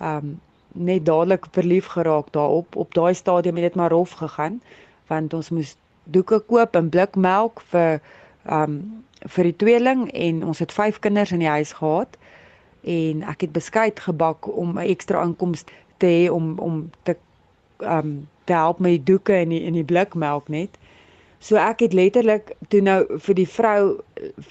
um 0.00 0.40
net 0.76 1.06
dadelik 1.06 1.46
verlief 1.52 1.86
geraak 1.86 2.32
daarop. 2.32 2.76
Op 2.76 2.94
daai 2.94 3.14
stadium 3.14 3.56
het 3.56 3.64
dit 3.64 3.74
maar 3.74 3.90
rof 3.90 4.10
gegaan 4.10 4.60
want 5.06 5.34
ons 5.34 5.50
moes 5.50 5.76
doeke 6.04 6.38
koop 6.38 6.76
en 6.76 6.88
blikmelk 6.88 7.62
vir 7.72 8.00
um 8.50 9.04
vir 9.26 9.44
die 9.44 9.56
tweeling 9.56 10.10
en 10.12 10.44
ons 10.44 10.58
het 10.58 10.72
5 10.72 10.98
kinders 10.98 11.32
in 11.32 11.38
die 11.38 11.48
huis 11.48 11.72
gehad 11.72 12.18
en 12.82 13.22
ek 13.22 13.40
het 13.40 13.52
beskuit 13.52 14.00
gebak 14.00 14.46
om 14.56 14.78
'n 14.78 14.88
ekstra 14.88 15.22
inkomste 15.22 15.72
te 15.96 16.06
hê 16.06 16.30
om 16.32 16.58
om 16.58 16.90
te 17.02 17.16
um 17.78 18.28
te 18.44 18.52
help 18.52 18.78
met 18.78 18.90
die 18.90 19.02
doeke 19.12 19.32
en 19.32 19.48
die 19.48 19.62
in 19.62 19.72
die 19.72 19.84
blikmelk 19.84 20.48
net. 20.48 20.78
So 21.38 21.56
ek 21.60 21.80
het 21.80 21.92
letterlik 21.92 22.54
toe 22.68 22.80
nou 22.80 23.18
vir 23.26 23.34
die 23.34 23.48
vrou 23.48 23.80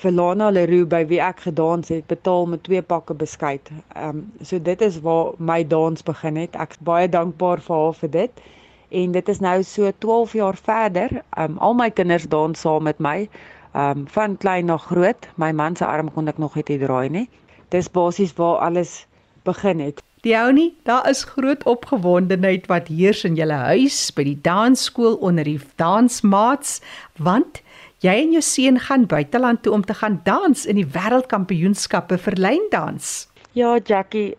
vir 0.01 0.11
Lana 0.11 0.49
Leroux 0.49 0.87
by 0.87 1.05
wie 1.09 1.21
ek 1.23 1.39
gedans 1.47 1.89
het 1.89 2.05
betaal 2.11 2.45
met 2.45 2.63
twee 2.63 2.81
pakke 2.81 3.13
beskuit. 3.13 3.71
Um 3.95 4.31
so 4.41 4.59
dit 4.59 4.81
is 4.81 4.99
waar 4.99 5.33
my 5.37 5.63
dans 5.63 6.03
begin 6.03 6.35
het. 6.35 6.55
Ek's 6.55 6.77
baie 6.77 7.09
dankbaar 7.09 7.63
vir 7.65 7.75
haar 7.75 7.97
vir 8.01 8.11
dit. 8.11 8.43
En 8.89 9.11
dit 9.11 9.29
is 9.29 9.39
nou 9.39 9.63
so 9.63 9.91
12 9.99 10.33
jaar 10.33 10.55
verder. 10.55 11.23
Um 11.37 11.57
al 11.57 11.73
my 11.73 11.89
kinders 11.89 12.27
dans 12.27 12.59
saam 12.59 12.83
met 12.83 12.99
my. 12.99 13.29
Um 13.73 14.07
van 14.07 14.37
klein 14.37 14.65
na 14.65 14.77
groot. 14.77 15.27
My 15.35 15.51
man 15.51 15.75
se 15.75 15.85
arm 15.85 16.11
kon 16.11 16.27
ek 16.27 16.37
nog 16.37 16.55
net 16.55 16.71
draai 16.79 17.09
nie 17.09 17.29
dis 17.75 17.91
basies 17.91 18.33
waar 18.39 18.63
alles 18.69 19.03
begin 19.45 19.83
het. 19.83 20.01
Diony, 20.25 20.73
daar 20.83 21.09
is 21.09 21.23
groot 21.23 21.63
opgewondenheid 21.69 22.65
wat 22.71 22.87
heers 22.87 23.23
in 23.27 23.35
julle 23.37 23.59
huis 23.67 23.97
by 24.17 24.23
die 24.25 24.39
dansskool 24.41 25.19
onder 25.21 25.45
die 25.45 25.59
dansmaats 25.77 26.79
want 27.21 27.61
jy 28.01 28.15
en 28.23 28.33
jou 28.33 28.41
seun 28.41 28.79
gaan 28.87 29.05
buiteland 29.11 29.61
toe 29.61 29.75
om 29.75 29.85
te 29.85 29.93
gaan 29.93 30.17
dans 30.25 30.65
in 30.65 30.79
die 30.81 30.87
wêreldkampioenskappe 30.97 32.17
vir 32.25 32.39
lyndans. 32.41 33.27
Ja, 33.53 33.77
Jackie, 33.77 34.33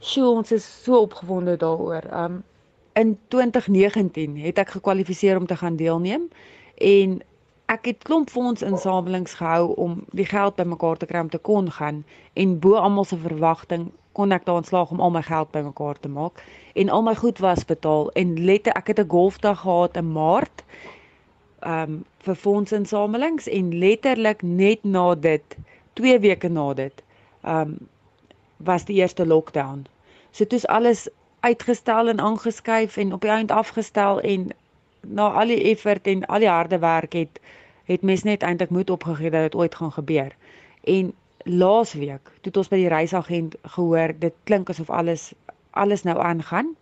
sjoe, 0.00 0.30
ons 0.40 0.52
is 0.56 0.64
so 0.64 1.04
opgewonde 1.04 1.58
daaroor. 1.60 2.08
Um 2.12 2.42
in 2.98 3.18
2019 3.30 4.40
het 4.42 4.58
ek 4.58 4.72
gekwalifiseer 4.74 5.36
om 5.38 5.46
te 5.46 5.56
gaan 5.60 5.76
deelneem 5.78 6.24
en 6.82 7.20
ek 7.68 7.84
het 7.84 8.04
klomp 8.08 8.30
fondsinsamelings 8.32 9.34
gehou 9.34 9.74
om 9.76 9.98
die 10.16 10.24
geld 10.24 10.56
bymekaar 10.56 10.96
te 10.96 11.06
kry 11.06 11.20
om 11.20 11.28
te 11.30 11.38
kon 11.38 11.70
gaan. 11.70 12.04
En 12.32 12.58
bo 12.58 12.78
almal 12.80 13.04
se 13.04 13.18
verwagting 13.20 13.90
kon 14.16 14.32
ek 14.32 14.46
daarin 14.48 14.64
slaag 14.64 14.90
om 14.94 15.02
al 15.04 15.12
my 15.12 15.22
geld 15.22 15.50
bymekaar 15.52 16.00
te 16.00 16.08
maak. 16.08 16.40
En 16.74 16.88
al 16.88 17.04
my 17.04 17.14
goed 17.14 17.38
was 17.44 17.64
betaal. 17.68 18.08
En 18.16 18.32
lette 18.44 18.72
ek 18.72 18.86
het 18.92 19.00
'n 19.04 19.10
golfdag 19.12 19.60
gehad 19.60 19.96
in 19.96 20.12
Maart 20.12 20.64
um 21.66 22.04
vir 22.24 22.34
fondsinsamelings. 22.34 23.46
En 23.48 23.78
letterlik 23.78 24.42
net 24.42 24.84
na 24.84 25.14
dit 25.14 25.56
2 25.92 26.18
weke 26.20 26.48
na 26.48 26.74
dit 26.74 27.02
um 27.44 27.78
was 28.56 28.84
die 28.84 28.96
eerste 28.96 29.26
lockdown. 29.26 29.86
So 30.30 30.44
dit 30.44 30.52
is 30.52 30.66
alles 30.66 31.08
uitgestel 31.40 32.08
en 32.08 32.20
aangeskuif 32.20 32.96
en 32.96 33.12
op 33.12 33.20
die 33.20 33.30
eind 33.30 33.50
afgestel 33.50 34.20
en 34.20 34.50
na 35.06 35.28
al 35.40 35.46
die 35.46 35.62
effort 35.72 36.06
en 36.06 36.26
al 36.26 36.44
die 36.44 36.48
harde 36.48 36.78
werk 36.78 37.12
het 37.12 37.40
het 37.88 38.02
mens 38.02 38.22
net 38.22 38.42
eintlik 38.42 38.70
moed 38.70 38.90
opgegee 38.90 39.30
dat 39.30 39.42
dit 39.42 39.54
ooit 39.54 39.74
gaan 39.74 39.92
gebeur. 39.92 40.34
En 40.84 41.12
laasweek 41.44 42.32
het 42.42 42.56
ons 42.56 42.68
by 42.68 42.76
die 42.76 42.88
reisagent 42.92 43.56
gehoor 43.62 44.12
dit 44.18 44.34
klink 44.44 44.70
asof 44.70 44.90
alles 44.90 45.32
alles 45.70 46.02
nou 46.02 46.18
aangaan. 46.18 46.74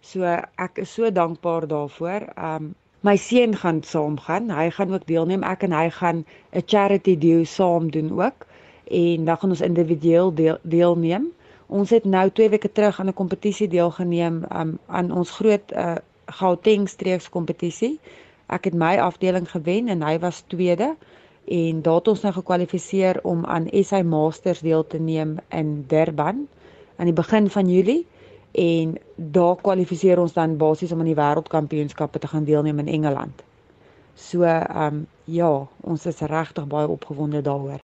So 0.00 0.24
ek 0.56 0.78
is 0.82 0.94
so 0.94 1.10
dankbaar 1.10 1.66
daarvoor. 1.66 2.32
Um 2.36 2.74
my 3.00 3.16
seun 3.16 3.56
gaan 3.56 3.82
saamgaan. 3.82 4.50
Hy 4.50 4.70
gaan 4.70 4.94
ook 4.94 5.06
deelneem. 5.06 5.42
Ek 5.42 5.62
en 5.62 5.72
hy 5.72 5.90
gaan 5.90 6.24
'n 6.52 6.62
charity 6.66 7.18
deal 7.18 7.44
saam 7.44 7.90
doen 7.90 8.10
ook. 8.22 8.46
en 8.92 9.24
dan 9.24 9.38
gaan 9.38 9.48
ons 9.48 9.60
individueel 9.60 10.34
deel, 10.34 10.58
deelneem. 10.62 11.32
Ons 11.66 11.90
het 11.90 12.04
nou 12.04 12.30
2 12.30 12.48
weke 12.48 12.72
terug 12.72 13.00
aan 13.00 13.06
'n 13.06 13.14
kompetisie 13.14 13.68
deelgeneem 13.68 14.44
um, 14.52 14.78
aan 14.86 15.12
ons 15.12 15.30
groot 15.30 15.72
uh, 15.72 15.94
Gauteng 16.26 16.88
streeks 16.88 17.28
kompetisie. 17.28 18.00
Ek 18.46 18.64
het 18.64 18.74
my 18.74 18.96
afdeling 19.00 19.50
gewen 19.50 19.88
en 19.88 20.02
hy 20.02 20.18
was 20.18 20.42
tweede 20.52 20.94
en 21.44 21.82
daar 21.82 21.98
het 22.00 22.08
ons 22.08 22.22
nou 22.22 22.32
gekwalifiseer 22.32 23.20
om 23.26 23.44
aan 23.44 23.66
SA 23.82 24.02
Masters 24.02 24.60
deel 24.60 24.86
te 24.86 24.98
neem 24.98 25.38
in 25.50 25.84
Durban 25.88 26.46
aan 26.96 27.08
die 27.10 27.16
begin 27.16 27.50
van 27.50 27.68
Julie 27.68 28.06
en 28.52 28.98
daar 29.16 29.56
kwalifiseer 29.56 30.20
ons 30.20 30.32
dan 30.32 30.56
basies 30.56 30.92
om 30.92 31.00
aan 31.00 31.10
die 31.10 31.18
wêreldkampioenskappe 31.18 32.18
te 32.18 32.28
gaan 32.28 32.44
deelneem 32.44 32.78
in 32.78 32.88
Engeland. 32.88 33.42
So 34.14 34.42
ehm 34.42 34.86
um, 34.86 35.06
ja, 35.24 35.66
ons 35.80 36.06
is 36.06 36.20
regtig 36.20 36.66
baie 36.66 36.88
opgewonde 36.88 37.40
daaroor. 37.42 37.80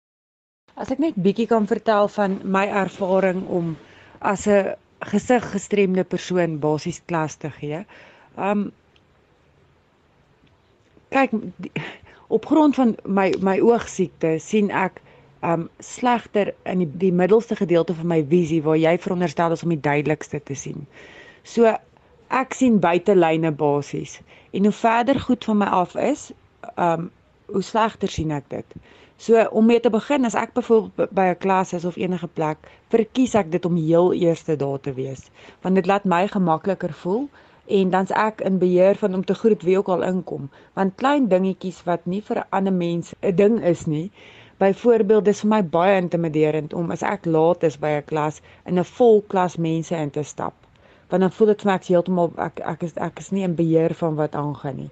As 0.76 0.90
ek 0.92 1.00
net 1.00 1.16
bietjie 1.16 1.48
kan 1.48 1.68
vertel 1.68 2.08
van 2.08 2.40
my 2.44 2.66
ervaring 2.68 3.46
om 3.48 3.76
as 4.20 4.48
'n 4.48 4.74
gesig 5.00 5.52
gestremde 5.52 6.04
persoon 6.04 6.60
basies 6.60 7.02
klas 7.06 7.36
te 7.36 7.50
gee. 7.50 7.86
Um, 8.38 8.72
kyk 11.16 11.32
die, 11.64 11.72
op 12.28 12.46
grond 12.46 12.76
van 12.76 12.96
my 13.06 13.34
my 13.40 13.60
oogsiekte 13.62 14.36
sien 14.42 14.72
ek 14.72 15.02
um 15.46 15.68
slegter 15.80 16.54
in 16.66 16.82
die, 16.82 16.90
die 17.06 17.12
middelste 17.14 17.56
gedeelte 17.56 17.94
van 17.94 18.10
my 18.12 18.22
visie 18.32 18.62
waar 18.66 18.80
jy 18.82 18.96
veronderstel 19.00 19.54
is 19.54 19.64
om 19.64 19.74
die 19.76 19.82
duidelikste 19.82 20.42
te 20.44 20.58
sien. 20.58 20.88
So 21.44 21.70
ek 22.34 22.58
sien 22.58 22.80
buitelyne 22.82 23.52
basies 23.54 24.20
en 24.52 24.66
hoe 24.66 24.74
verder 24.74 25.20
goed 25.20 25.46
van 25.46 25.62
my 25.62 25.70
af 25.84 25.96
is, 25.96 26.32
um 26.76 27.12
hoe 27.54 27.62
slegter 27.62 28.10
sien 28.10 28.32
ek 28.34 28.50
dit. 28.50 28.78
So 29.22 29.46
om 29.54 29.68
mee 29.70 29.80
te 29.80 29.92
begin 29.94 30.26
as 30.26 30.36
ek 30.36 30.56
byvoorbeeld 30.58 31.14
by 31.14 31.30
'n 31.32 31.38
klas 31.40 31.74
is 31.74 31.86
of 31.86 31.96
enige 31.96 32.28
plek, 32.28 32.58
verkies 32.90 33.36
ek 33.36 33.52
dit 33.52 33.66
om 33.66 33.76
heel 33.76 34.14
eerste 34.14 34.56
daar 34.56 34.80
te 34.80 34.94
wees, 34.94 35.30
want 35.62 35.76
dit 35.76 35.86
laat 35.86 36.04
my 36.04 36.28
gemakliker 36.28 36.94
voel 36.94 37.30
en 37.68 37.90
dan's 37.90 38.12
ek 38.12 38.42
in 38.42 38.58
beheer 38.58 38.96
van 38.96 39.14
om 39.14 39.26
te 39.26 39.34
groet 39.34 39.64
wie 39.64 39.78
ook 39.78 39.88
al 39.88 40.04
inkom. 40.04 40.50
Want 40.74 40.96
klein 40.96 41.28
dingetjies 41.28 41.84
wat 41.84 42.06
nie 42.06 42.22
vir 42.22 42.38
'n 42.38 42.50
ander 42.50 42.74
mens 42.74 43.14
'n 43.22 43.36
ding 43.36 43.64
is 43.64 43.86
nie. 43.86 44.12
Byvoorbeeld 44.58 45.26
dis 45.26 45.42
vir 45.42 45.50
my 45.50 45.64
baie 45.64 45.96
intimiderend 46.02 46.74
om 46.74 46.92
as 46.92 47.02
ek 47.04 47.26
laat 47.26 47.64
is 47.64 47.78
by 47.80 47.90
'n 47.96 48.06
klas 48.06 48.42
in 48.66 48.80
'n 48.80 48.84
vol 48.84 49.22
klas 49.22 49.58
mense 49.58 49.96
in 49.96 50.10
te 50.10 50.24
stap. 50.24 50.54
Want 51.10 51.22
dan 51.22 51.32
voel 51.32 51.48
dit 51.48 51.62
vir 51.62 51.72
my 51.72 51.80
heeltemal 51.88 52.32
ek 52.38 52.60
ek 52.60 52.84
is 52.84 52.94
ek 52.96 53.20
is 53.20 53.32
nie 53.32 53.44
in 53.44 53.56
beheer 53.56 53.94
van 53.94 54.16
wat 54.16 54.36
aangaan 54.36 54.76
nie. 54.76 54.90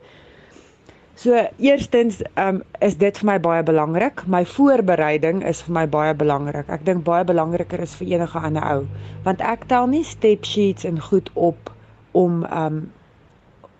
So 1.15 1.47
eerstens 1.57 2.21
um, 2.37 2.63
is 2.81 2.97
dit 2.97 3.17
vir 3.17 3.25
my 3.25 3.39
baie 3.39 3.63
belangrik. 3.63 4.25
My 4.25 4.45
voorbereiding 4.45 5.43
is 5.45 5.61
vir 5.61 5.73
my 5.73 5.87
baie 5.87 6.13
belangrik. 6.13 6.69
Ek 6.69 6.85
dink 6.85 7.03
baie 7.03 7.23
belangriker 7.23 7.79
is 7.79 7.93
vir 7.95 8.07
enige 8.15 8.39
ander 8.39 8.65
ou. 8.71 8.87
Want 9.23 9.41
ek 9.41 9.67
tel 9.69 9.87
nie 9.87 10.03
step 10.03 10.43
sheets 10.43 10.89
en 10.89 10.99
goed 10.99 11.29
op 11.33 11.72
om 12.13 12.43
um 12.45 12.83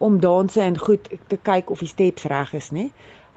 om 0.04 0.20
danse 0.20 0.60
en 0.62 0.78
goed 0.78 1.06
te 1.32 1.38
kyk 1.48 1.70
of 1.72 1.80
die 1.80 1.88
steps 1.88 2.26
reg 2.28 2.50
is, 2.58 2.72
nê? 2.76 2.90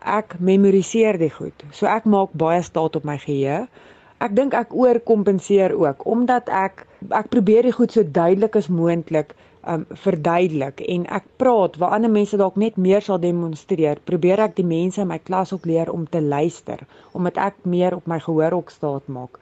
Ek 0.02 0.34
memoriseer 0.42 1.18
dit 1.20 1.32
goed. 1.32 1.62
So 1.70 1.86
ek 1.86 2.08
maak 2.10 2.32
baie 2.34 2.62
staat 2.66 2.96
op 2.98 3.06
my 3.06 3.14
geheue. 3.22 3.66
Ek 4.24 4.34
dink 4.34 4.56
ek 4.56 4.74
oorkompenseer 4.74 5.76
ook 5.78 6.02
omdat 6.10 6.50
ek 6.50 6.82
ek 7.14 7.30
probeer 7.30 7.68
dit 7.68 7.76
goed 7.76 7.94
so 7.94 8.02
duidelik 8.02 8.58
as 8.58 8.70
moontlik 8.72 9.36
um 9.70 9.84
verduidelik 10.02 10.82
en 10.88 11.06
ek 11.20 11.26
praat 11.42 11.78
waar 11.82 11.94
ander 11.98 12.10
mense 12.10 12.38
dalk 12.40 12.58
net 12.58 12.76
meer 12.88 13.04
sal 13.04 13.22
demonstreer. 13.22 14.02
Probeer 14.10 14.42
ek 14.48 14.58
die 14.58 14.66
mense 14.66 15.04
in 15.04 15.12
my 15.12 15.20
klas 15.22 15.54
ook 15.54 15.70
leer 15.70 15.92
om 15.92 16.08
te 16.10 16.22
luister 16.22 16.82
omdat 17.12 17.38
ek 17.50 17.62
meer 17.62 17.94
op 18.00 18.10
my 18.10 18.18
gehoor 18.26 18.58
ook 18.58 18.74
staat 18.74 19.06
maak 19.06 19.38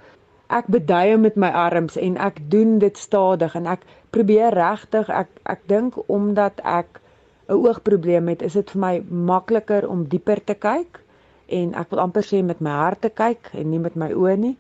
ek 0.48 0.66
beduie 0.66 1.16
met 1.16 1.36
my 1.36 1.48
arms 1.48 1.96
en 1.96 2.16
ek 2.16 2.40
doen 2.50 2.78
dit 2.78 2.96
stadig 2.96 3.54
en 3.54 3.66
ek 3.66 3.86
probeer 4.10 4.54
regtig 4.54 5.08
ek 5.08 5.28
ek 5.54 5.62
dink 5.66 5.96
omdat 6.08 6.60
ek 6.64 7.00
'n 7.48 7.52
oogprobleem 7.52 8.28
het, 8.28 8.42
is 8.42 8.52
dit 8.52 8.70
vir 8.70 8.80
my 8.80 9.04
makliker 9.32 9.88
om 9.88 10.04
dieper 10.08 10.44
te 10.44 10.54
kyk 10.54 11.00
en 11.48 11.74
ek 11.74 11.90
wil 11.90 12.00
amper 12.00 12.22
sê 12.22 12.42
met 12.42 12.60
my 12.60 12.70
hart 12.70 13.00
te 13.00 13.10
kyk 13.10 13.50
en 13.52 13.70
nie 13.70 13.78
met 13.78 13.96
my 13.96 14.12
oë 14.12 14.36
nie 14.36 14.56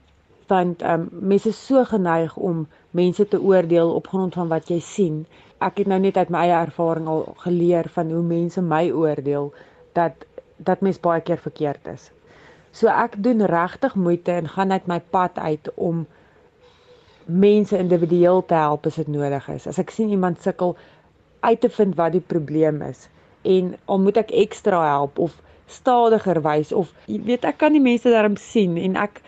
want 0.48 0.82
um, 0.82 1.08
mense 1.10 1.48
is 1.48 1.66
so 1.66 1.84
geneig 1.84 2.36
om 2.36 2.66
mense 2.90 3.28
te 3.28 3.40
oordeel 3.40 3.94
op 3.94 4.08
grond 4.08 4.34
van 4.34 4.48
wat 4.48 4.68
jy 4.68 4.80
sien. 4.80 5.24
Ek 5.58 5.80
het 5.80 5.88
nou 5.90 5.98
net 6.02 6.16
uit 6.20 6.30
my 6.30 6.44
eie 6.46 6.58
ervaring 6.58 7.08
al 7.08 7.24
geleer 7.46 7.88
van 7.94 8.10
hoe 8.12 8.22
mense 8.22 8.62
my 8.62 8.90
oordeel 8.90 9.52
dat 9.96 10.26
dat 10.56 10.80
mens 10.86 11.00
baie 11.02 11.20
keer 11.20 11.40
verkeerd 11.42 11.88
is. 11.90 12.10
So 12.74 12.90
ek 12.90 13.14
doen 13.22 13.44
regtig 13.46 13.94
moeite 13.94 14.32
en 14.34 14.48
gaan 14.50 14.72
uit 14.72 14.86
my 14.90 15.00
pad 15.14 15.38
uit 15.38 15.70
om 15.74 16.06
mense 17.24 17.78
individueel 17.78 18.42
te 18.50 18.54
help 18.58 18.86
as 18.90 18.98
dit 19.00 19.08
nodig 19.08 19.46
is. 19.48 19.66
As 19.70 19.78
ek 19.78 19.92
sien 19.94 20.10
iemand 20.10 20.42
sukkel 20.42 20.74
uit 21.46 21.60
te 21.60 21.70
vind 21.70 21.94
wat 22.00 22.12
die 22.16 22.24
probleem 22.34 22.82
is 22.82 23.08
en 23.44 23.74
al 23.84 24.00
moet 24.00 24.18
ek 24.20 24.32
ekstra 24.44 24.80
help 24.88 25.18
of 25.18 25.36
stadiger 25.66 26.40
wys 26.44 26.72
of 26.72 26.92
jy 27.06 27.20
weet 27.28 27.44
ek 27.48 27.58
kan 27.60 27.76
die 27.76 27.82
mense 27.84 28.10
daarom 28.10 28.36
sien 28.40 28.78
en 28.80 28.96
ek 29.00 29.20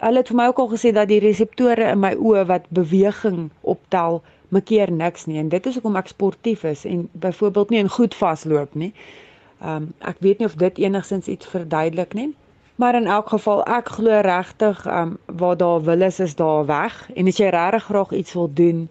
hulle 0.00 0.22
het 0.22 0.30
vir 0.32 0.38
my 0.40 0.46
ook 0.50 0.62
al 0.64 0.70
gesê 0.72 0.92
dat 0.96 1.10
die 1.12 1.20
reseptore 1.24 1.90
in 1.92 2.00
my 2.00 2.12
oë 2.16 2.46
wat 2.50 2.66
beweging 2.78 3.46
optel 3.74 4.22
mekeer 4.56 4.92
niks 4.92 5.28
nie 5.28 5.38
en 5.42 5.52
dit 5.52 5.68
is 5.68 5.76
hoekom 5.78 6.00
ek 6.00 6.10
sportief 6.12 6.64
is 6.68 6.84
en 6.88 7.06
byvoorbeeld 7.26 7.72
nie 7.74 7.82
in 7.84 7.92
goed 7.98 8.16
vasloop 8.16 8.74
nie. 8.74 8.92
Ehm 9.60 9.86
um, 9.86 9.92
ek 10.12 10.20
weet 10.24 10.40
nie 10.40 10.48
of 10.50 10.56
dit 10.60 10.82
enigsins 10.84 11.28
iets 11.32 11.48
verduidelik 11.52 12.14
nie. 12.16 12.28
Maar 12.76 12.94
in 12.94 13.06
elk 13.06 13.28
geval 13.28 13.62
ek 13.64 13.88
glo 13.88 14.20
regtig 14.20 14.86
um 14.86 15.16
waar 15.26 15.56
daar 15.56 15.82
wil 15.82 16.00
is 16.00 16.20
is 16.20 16.34
daar 16.34 16.66
weg. 16.66 17.10
En 17.14 17.26
as 17.26 17.36
jy 17.40 17.48
regtig 17.48 17.84
graag 17.84 18.10
iets 18.12 18.32
wil 18.32 18.50
doen 18.52 18.88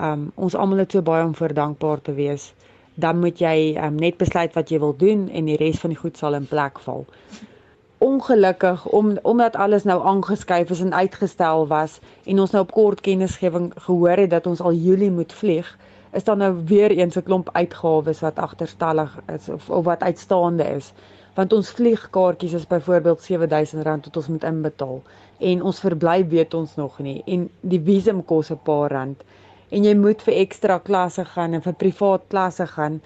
um 0.00 0.30
ons 0.34 0.54
almal 0.54 0.78
het 0.80 0.92
so 0.96 1.02
baie 1.02 1.24
om 1.24 1.34
vir 1.36 1.52
dankbaar 1.54 2.00
te 2.00 2.14
wees. 2.16 2.54
Dan 2.94 3.18
moet 3.20 3.38
jy 3.38 3.76
um 3.84 3.98
net 4.00 4.16
besluit 4.16 4.54
wat 4.56 4.72
jy 4.72 4.78
wil 4.80 4.96
doen 4.96 5.28
en 5.28 5.44
die 5.44 5.56
res 5.60 5.80
van 5.82 5.92
die 5.92 5.98
goed 6.00 6.16
sal 6.16 6.34
in 6.34 6.48
plek 6.48 6.80
val. 6.80 7.04
Ongelukkig 7.98 8.86
om 8.86 9.18
omdat 9.22 9.56
alles 9.56 9.84
nou 9.84 9.98
aangeskuif 10.04 10.70
is 10.70 10.80
en 10.80 10.94
uitgestel 10.94 11.66
was 11.66 11.98
en 12.24 12.40
ons 12.40 12.50
nou 12.56 12.62
op 12.64 12.72
kort 12.72 13.00
kennisgewing 13.00 13.72
gehoor 13.88 14.16
het 14.24 14.30
dat 14.30 14.46
ons 14.46 14.60
al 14.60 14.72
Julie 14.72 15.10
moet 15.10 15.32
vlieg, 15.32 15.68
is 16.12 16.24
daar 16.24 16.36
nou 16.36 16.54
weer 16.64 16.90
eens 16.90 17.16
'n 17.16 17.22
klomp 17.22 17.52
uitgawes 17.52 18.20
wat 18.20 18.38
agterstallig 18.38 19.18
is 19.34 19.48
of, 19.48 19.70
of 19.70 19.84
wat 19.84 20.02
uitstaande 20.02 20.64
is 20.64 20.92
want 21.36 21.52
ons 21.52 21.70
vliegkaartjies 21.76 22.54
is 22.56 22.66
byvoorbeeld 22.66 23.24
R7000 23.28 24.04
tot 24.06 24.16
ons 24.16 24.28
moet 24.32 24.44
inbetaal. 24.48 25.02
En 25.38 25.62
ons 25.68 25.80
verblyf 25.80 26.28
weet 26.28 26.54
ons 26.54 26.74
nog 26.80 26.98
nie. 27.04 27.18
En 27.26 27.48
die 27.60 27.80
visum 27.88 28.22
kos 28.24 28.50
'n 28.50 28.60
paar 28.68 28.90
rand. 28.90 29.24
En 29.68 29.84
jy 29.84 29.94
moet 29.94 30.22
vir 30.22 30.34
ekstra 30.34 30.78
klasse 30.78 31.24
gaan 31.24 31.52
en 31.52 31.62
vir 31.62 31.74
privaat 31.74 32.22
klasse 32.28 32.66
gaan. 32.66 33.00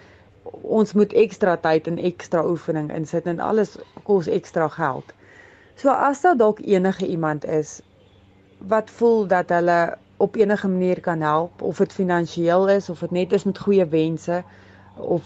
Ons 0.62 0.92
moet 0.92 1.12
ekstra 1.12 1.56
tyd 1.56 1.86
en 1.86 1.98
ekstra 1.98 2.44
oefening 2.46 2.90
insit 2.94 3.26
en 3.26 3.40
alles 3.40 3.76
kos 4.02 4.26
ekstra 4.26 4.68
geld. 4.68 5.12
So 5.76 5.88
as 5.88 6.20
daar 6.20 6.36
dalk 6.36 6.60
enige 6.60 7.06
iemand 7.06 7.44
is 7.44 7.80
wat 8.58 8.90
voel 8.90 9.26
dat 9.26 9.48
hulle 9.48 9.96
op 10.16 10.36
enige 10.36 10.68
manier 10.68 11.00
kan 11.00 11.20
help 11.20 11.62
of 11.62 11.78
dit 11.78 11.92
finansiëel 11.92 12.68
is 12.68 12.90
of 12.90 13.00
dit 13.00 13.10
net 13.10 13.32
is 13.32 13.44
met 13.44 13.58
goeie 13.58 13.86
wense 13.86 14.42
of 14.96 15.22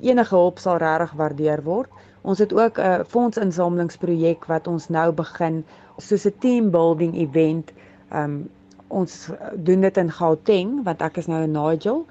enige 0.00 0.34
hulp 0.34 0.58
sal 0.58 0.76
regtig 0.76 1.12
waardeer 1.12 1.62
word 1.62 1.90
Ons 2.26 2.38
het 2.42 2.52
ook 2.52 2.78
'n 2.82 3.04
fondsinsamelingsprojek 3.06 4.44
wat 4.50 4.66
ons 4.66 4.88
nou 4.88 5.12
begin 5.12 5.64
soos 5.98 6.24
'n 6.26 6.34
team 6.38 6.70
building 6.70 7.14
event. 7.24 7.72
Um 8.12 8.48
ons 8.88 9.30
doen 9.54 9.80
dit 9.80 9.96
in 9.96 10.10
Gauteng 10.10 10.82
want 10.84 11.02
ek 11.02 11.16
is 11.16 11.26
nou 11.26 11.42
in 11.42 11.52
Nigel 11.52 12.06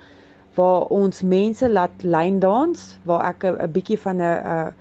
waar 0.56 0.82
ons 0.88 1.22
mense 1.22 1.70
laat 1.70 2.04
lyn 2.04 2.40
dans 2.40 3.00
waar 3.04 3.26
ek 3.32 3.44
'n 3.44 3.72
bietjie 3.72 4.00
van 4.00 4.18
'n 4.22 4.40
'n 4.44 4.74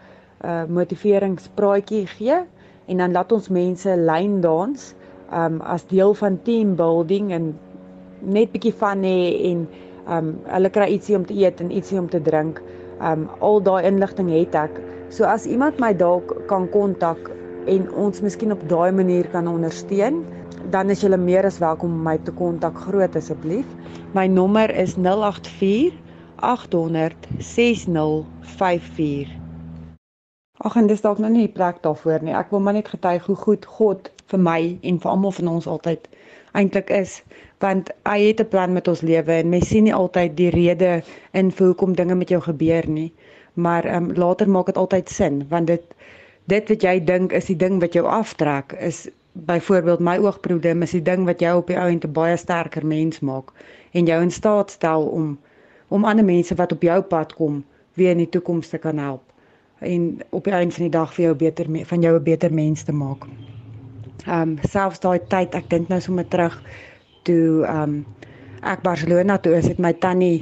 'n 0.45 0.73
motiveringspraatjie 0.73 2.07
gee 2.07 2.39
en 2.87 2.97
dan 2.97 3.13
laat 3.13 3.33
ons 3.33 3.49
mense 3.49 3.97
lyn 3.97 4.41
dans 4.41 4.95
um 5.33 5.61
as 5.61 5.87
deel 5.87 6.15
van 6.15 6.43
team 6.43 6.75
building 6.77 7.33
en 7.33 7.59
net 8.21 8.53
bietjie 8.53 8.75
van 8.75 9.03
hê 9.03 9.51
en 9.51 9.69
um 10.09 10.39
hulle 10.45 10.71
kry 10.71 10.89
ietsie 10.95 11.17
om 11.17 11.27
te 11.27 11.35
eet 11.35 11.61
en 11.61 11.71
ietsie 11.71 11.99
om 11.99 12.09
te 12.09 12.23
drink. 12.23 12.63
Um 13.03 13.29
al 13.39 13.63
daai 13.63 13.85
inligting 13.85 14.31
het 14.31 14.55
ek 14.55 14.81
So 15.15 15.23
as 15.23 15.45
iemand 15.47 15.79
my 15.79 15.93
dalk 15.95 16.33
kan 16.51 16.65
kontak 16.75 17.31
en 17.71 17.85
ons 17.95 18.19
miskien 18.19 18.51
op 18.51 18.63
daai 18.67 18.91
manier 18.91 19.29
kan 19.31 19.47
ondersteun, 19.47 20.25
dan 20.75 20.91
is 20.91 21.05
julle 21.05 21.21
meer 21.23 21.47
as 21.47 21.61
welkom 21.63 21.93
om 21.95 22.03
my 22.03 22.17
te 22.27 22.33
kontak 22.35 22.75
groot 22.89 23.15
asseblief. 23.15 23.69
My 24.19 24.27
nommer 24.27 24.75
is 24.75 24.97
084 24.99 25.95
800 26.43 27.15
6054. 27.39 29.31
Ag 30.67 30.77
en 30.83 30.91
dis 30.91 31.05
dalk 31.07 31.23
nou 31.23 31.31
nie 31.31 31.47
die 31.47 31.55
plek 31.61 31.79
daarvoor 31.87 32.27
nie. 32.27 32.35
Ek 32.35 32.51
wil 32.51 32.65
maar 32.67 32.75
net 32.75 32.91
getuig 32.91 33.23
hoe 33.31 33.39
goed 33.39 33.71
God 33.79 34.11
vir 34.33 34.43
my 34.43 34.61
en 34.83 34.99
vir 34.99 35.13
almal 35.13 35.37
van 35.39 35.53
ons 35.53 35.71
altyd 35.71 36.11
eintlik 36.59 36.91
is 36.91 37.21
want 37.63 37.95
hy 38.03 38.19
het 38.33 38.43
'n 38.43 38.51
plan 38.51 38.75
met 38.75 38.91
ons 38.91 39.07
lewe 39.07 39.33
en 39.33 39.49
mens 39.49 39.69
sien 39.69 39.87
nie 39.87 39.95
altyd 39.95 40.37
die 40.37 40.51
rede 40.51 41.03
in 41.33 41.55
vir 41.55 41.67
hoekom 41.71 41.95
dinge 41.95 42.15
met 42.19 42.29
jou 42.35 42.41
gebeur 42.43 42.89
nie 42.89 43.13
maar 43.55 43.85
ehm 43.85 44.11
um, 44.11 44.17
later 44.17 44.51
maak 44.51 44.67
dit 44.67 44.77
altyd 44.77 45.09
sin 45.09 45.47
want 45.49 45.67
dit 45.67 45.83
dit 46.45 46.69
wat 46.69 46.83
jy 46.83 47.05
dink 47.05 47.33
is 47.33 47.51
die 47.51 47.57
ding 47.57 47.81
wat 47.81 47.93
jou 47.93 48.07
aftrek 48.07 48.73
is 48.73 49.09
byvoorbeeld 49.33 50.01
my 50.01 50.17
oogproblem 50.19 50.83
is 50.83 50.91
die 50.91 51.03
ding 51.03 51.25
wat 51.25 51.41
jou 51.41 51.57
op 51.59 51.67
die 51.67 51.79
ou 51.79 51.89
end 51.91 52.05
'n 52.05 52.13
baie 52.13 52.37
sterker 52.37 52.87
mens 52.87 53.21
maak 53.21 53.53
en 53.93 54.07
jou 54.07 54.23
in 54.23 54.31
staat 54.31 54.71
stel 54.71 55.07
om 55.07 55.39
om 55.89 56.05
ander 56.05 56.25
mense 56.25 56.55
wat 56.55 56.73
op 56.73 56.83
jou 56.83 57.01
pad 57.03 57.35
kom 57.35 57.65
weer 57.95 58.11
in 58.11 58.25
die 58.25 58.29
toekoms 58.29 58.69
te 58.69 58.79
kan 58.79 58.99
help 58.99 59.35
en 59.85 60.21
op 60.31 60.45
die 60.45 60.53
einde 60.53 60.75
van 60.75 60.83
die 60.83 60.97
dag 60.97 61.15
vir 61.15 61.25
jou 61.25 61.35
beter 61.35 61.67
van 61.87 62.01
jou 62.01 62.15
'n 62.19 62.23
beter 62.23 62.55
mens 62.55 62.83
te 62.83 62.93
maak. 62.93 63.27
Ehm 64.27 64.41
um, 64.41 64.59
selfs 64.63 65.01
daai 65.01 65.21
tyd, 65.29 65.55
ek 65.55 65.69
dink 65.71 65.89
nou 65.89 66.01
sommer 66.01 66.29
terug 66.29 66.63
toe 67.23 67.65
ehm 67.65 67.83
um, 67.83 68.07
ek 68.65 68.83
Barcelona 68.83 69.39
toe 69.39 69.55
is, 69.59 69.69
het 69.69 69.79
my 69.79 69.93
tannie 69.93 70.41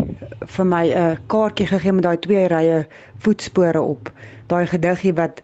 vir 0.57 0.67
my 0.67 0.85
'n 0.89 1.19
kaartjie 1.27 1.67
gegee 1.67 1.93
met 1.93 2.05
daai 2.05 2.19
twee 2.19 2.47
rye 2.49 2.87
voetspore 3.19 3.81
op. 3.81 4.13
Daai 4.47 4.67
gediggie 4.67 5.15
wat 5.15 5.43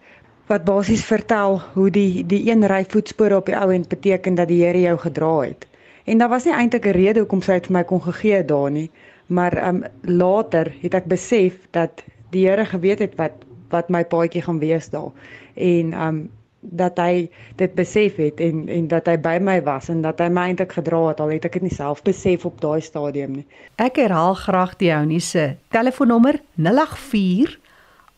wat 0.48 0.64
basies 0.64 1.04
vertel 1.04 1.60
hoe 1.74 1.90
die 1.90 2.26
die 2.26 2.50
een 2.50 2.66
ry 2.66 2.84
voetspore 2.88 3.36
op 3.36 3.46
die 3.46 3.56
ou 3.56 3.72
end 3.72 3.88
beteken 3.88 4.34
dat 4.34 4.48
die 4.48 4.64
Here 4.64 4.80
jou 4.80 4.98
gedra 4.98 5.40
het. 5.40 5.66
En 6.04 6.18
daar 6.18 6.28
was 6.28 6.44
nie 6.44 6.54
eintlik 6.54 6.86
'n 6.86 6.96
rede 6.96 7.20
hoekom 7.20 7.42
sy 7.42 7.52
dit 7.52 7.66
vir 7.66 7.72
my 7.72 7.84
kon 7.84 8.02
gegee 8.02 8.44
daar 8.44 8.70
nie, 8.70 8.90
maar 9.26 9.52
ehm 9.52 9.76
um, 9.76 9.84
later 10.02 10.72
het 10.80 10.94
ek 10.94 11.04
besef 11.04 11.54
dat 11.70 12.04
die 12.30 12.48
Here 12.48 12.64
geweet 12.64 12.98
het 12.98 13.14
wat 13.16 13.32
wat 13.70 13.88
my 13.88 14.04
paadjie 14.04 14.42
gaan 14.42 14.58
wees 14.58 14.90
daar. 14.90 15.10
En 15.54 15.92
um 15.92 16.30
dat 16.60 16.98
hy 16.98 17.28
dit 17.56 17.74
besef 17.74 18.16
het 18.18 18.40
en 18.42 18.66
en 18.68 18.88
dat 18.90 19.06
hy 19.06 19.16
by 19.22 19.36
my 19.42 19.60
was 19.62 19.88
en 19.88 20.02
dat 20.02 20.18
hy 20.18 20.28
my 20.28 20.48
eintlik 20.50 20.72
gedra 20.74 21.08
het 21.08 21.20
al 21.20 21.30
het 21.30 21.44
ek 21.46 21.52
dit 21.58 21.68
nie 21.68 21.74
self 21.74 22.02
besef 22.02 22.44
op 22.48 22.60
daai 22.60 22.80
stadium 22.82 23.32
nie. 23.38 23.46
Ek 23.78 23.96
herhaal 24.02 24.34
graag 24.34 24.76
die 24.82 24.90
ounie 24.94 25.22
se 25.22 25.54
telefoonnommer 25.70 26.40
084 26.56 27.58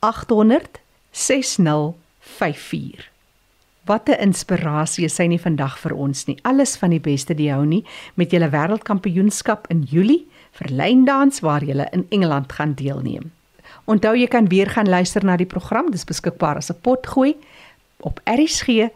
800 0.01 0.81
6054. 1.11 3.11
Wat 3.85 4.09
'n 4.09 4.21
inspirasie 4.21 5.05
is 5.05 5.19
hy 5.19 5.27
nie 5.27 5.41
vandag 5.41 5.79
vir 5.79 5.95
ons 5.95 6.27
nie. 6.27 6.39
Alles 6.43 6.77
van 6.77 6.91
die 6.91 7.01
beste 7.01 7.35
die 7.35 7.53
hou 7.53 7.67
nie 7.67 7.85
met 8.15 8.31
julle 8.31 8.49
wêreldkampioenskap 8.49 9.67
in 9.69 9.83
Julie 9.83 10.27
vir 10.53 10.69
lyndans 10.71 11.41
waar 11.41 11.65
julle 11.65 11.89
in 11.93 12.07
Engeland 12.09 12.53
gaan 12.53 12.75
deelneem. 12.75 13.33
Onthou 13.85 14.17
jy 14.17 14.27
kan 14.27 14.49
weer 14.49 14.71
gaan 14.71 14.89
luister 14.89 15.25
na 15.25 15.37
die 15.37 15.47
program. 15.47 15.91
Dis 15.91 16.05
beskikbaar 16.05 16.57
as 16.57 16.71
'n 16.71 16.81
potgooi 16.81 17.37
op 18.01 18.21
erisg.co.za. 18.25 18.93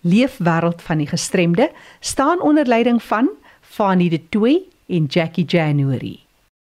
Leefwêreld 0.00 0.82
van 0.82 0.98
die 0.98 1.06
gestremde 1.06 1.70
staan 2.00 2.40
onder 2.40 2.66
leiding 2.66 3.02
van 3.02 3.28
Fanie 3.60 4.10
De 4.10 4.28
Tooy 4.28 4.62
en 4.86 5.04
Jackie 5.04 5.44
January. 5.44 6.23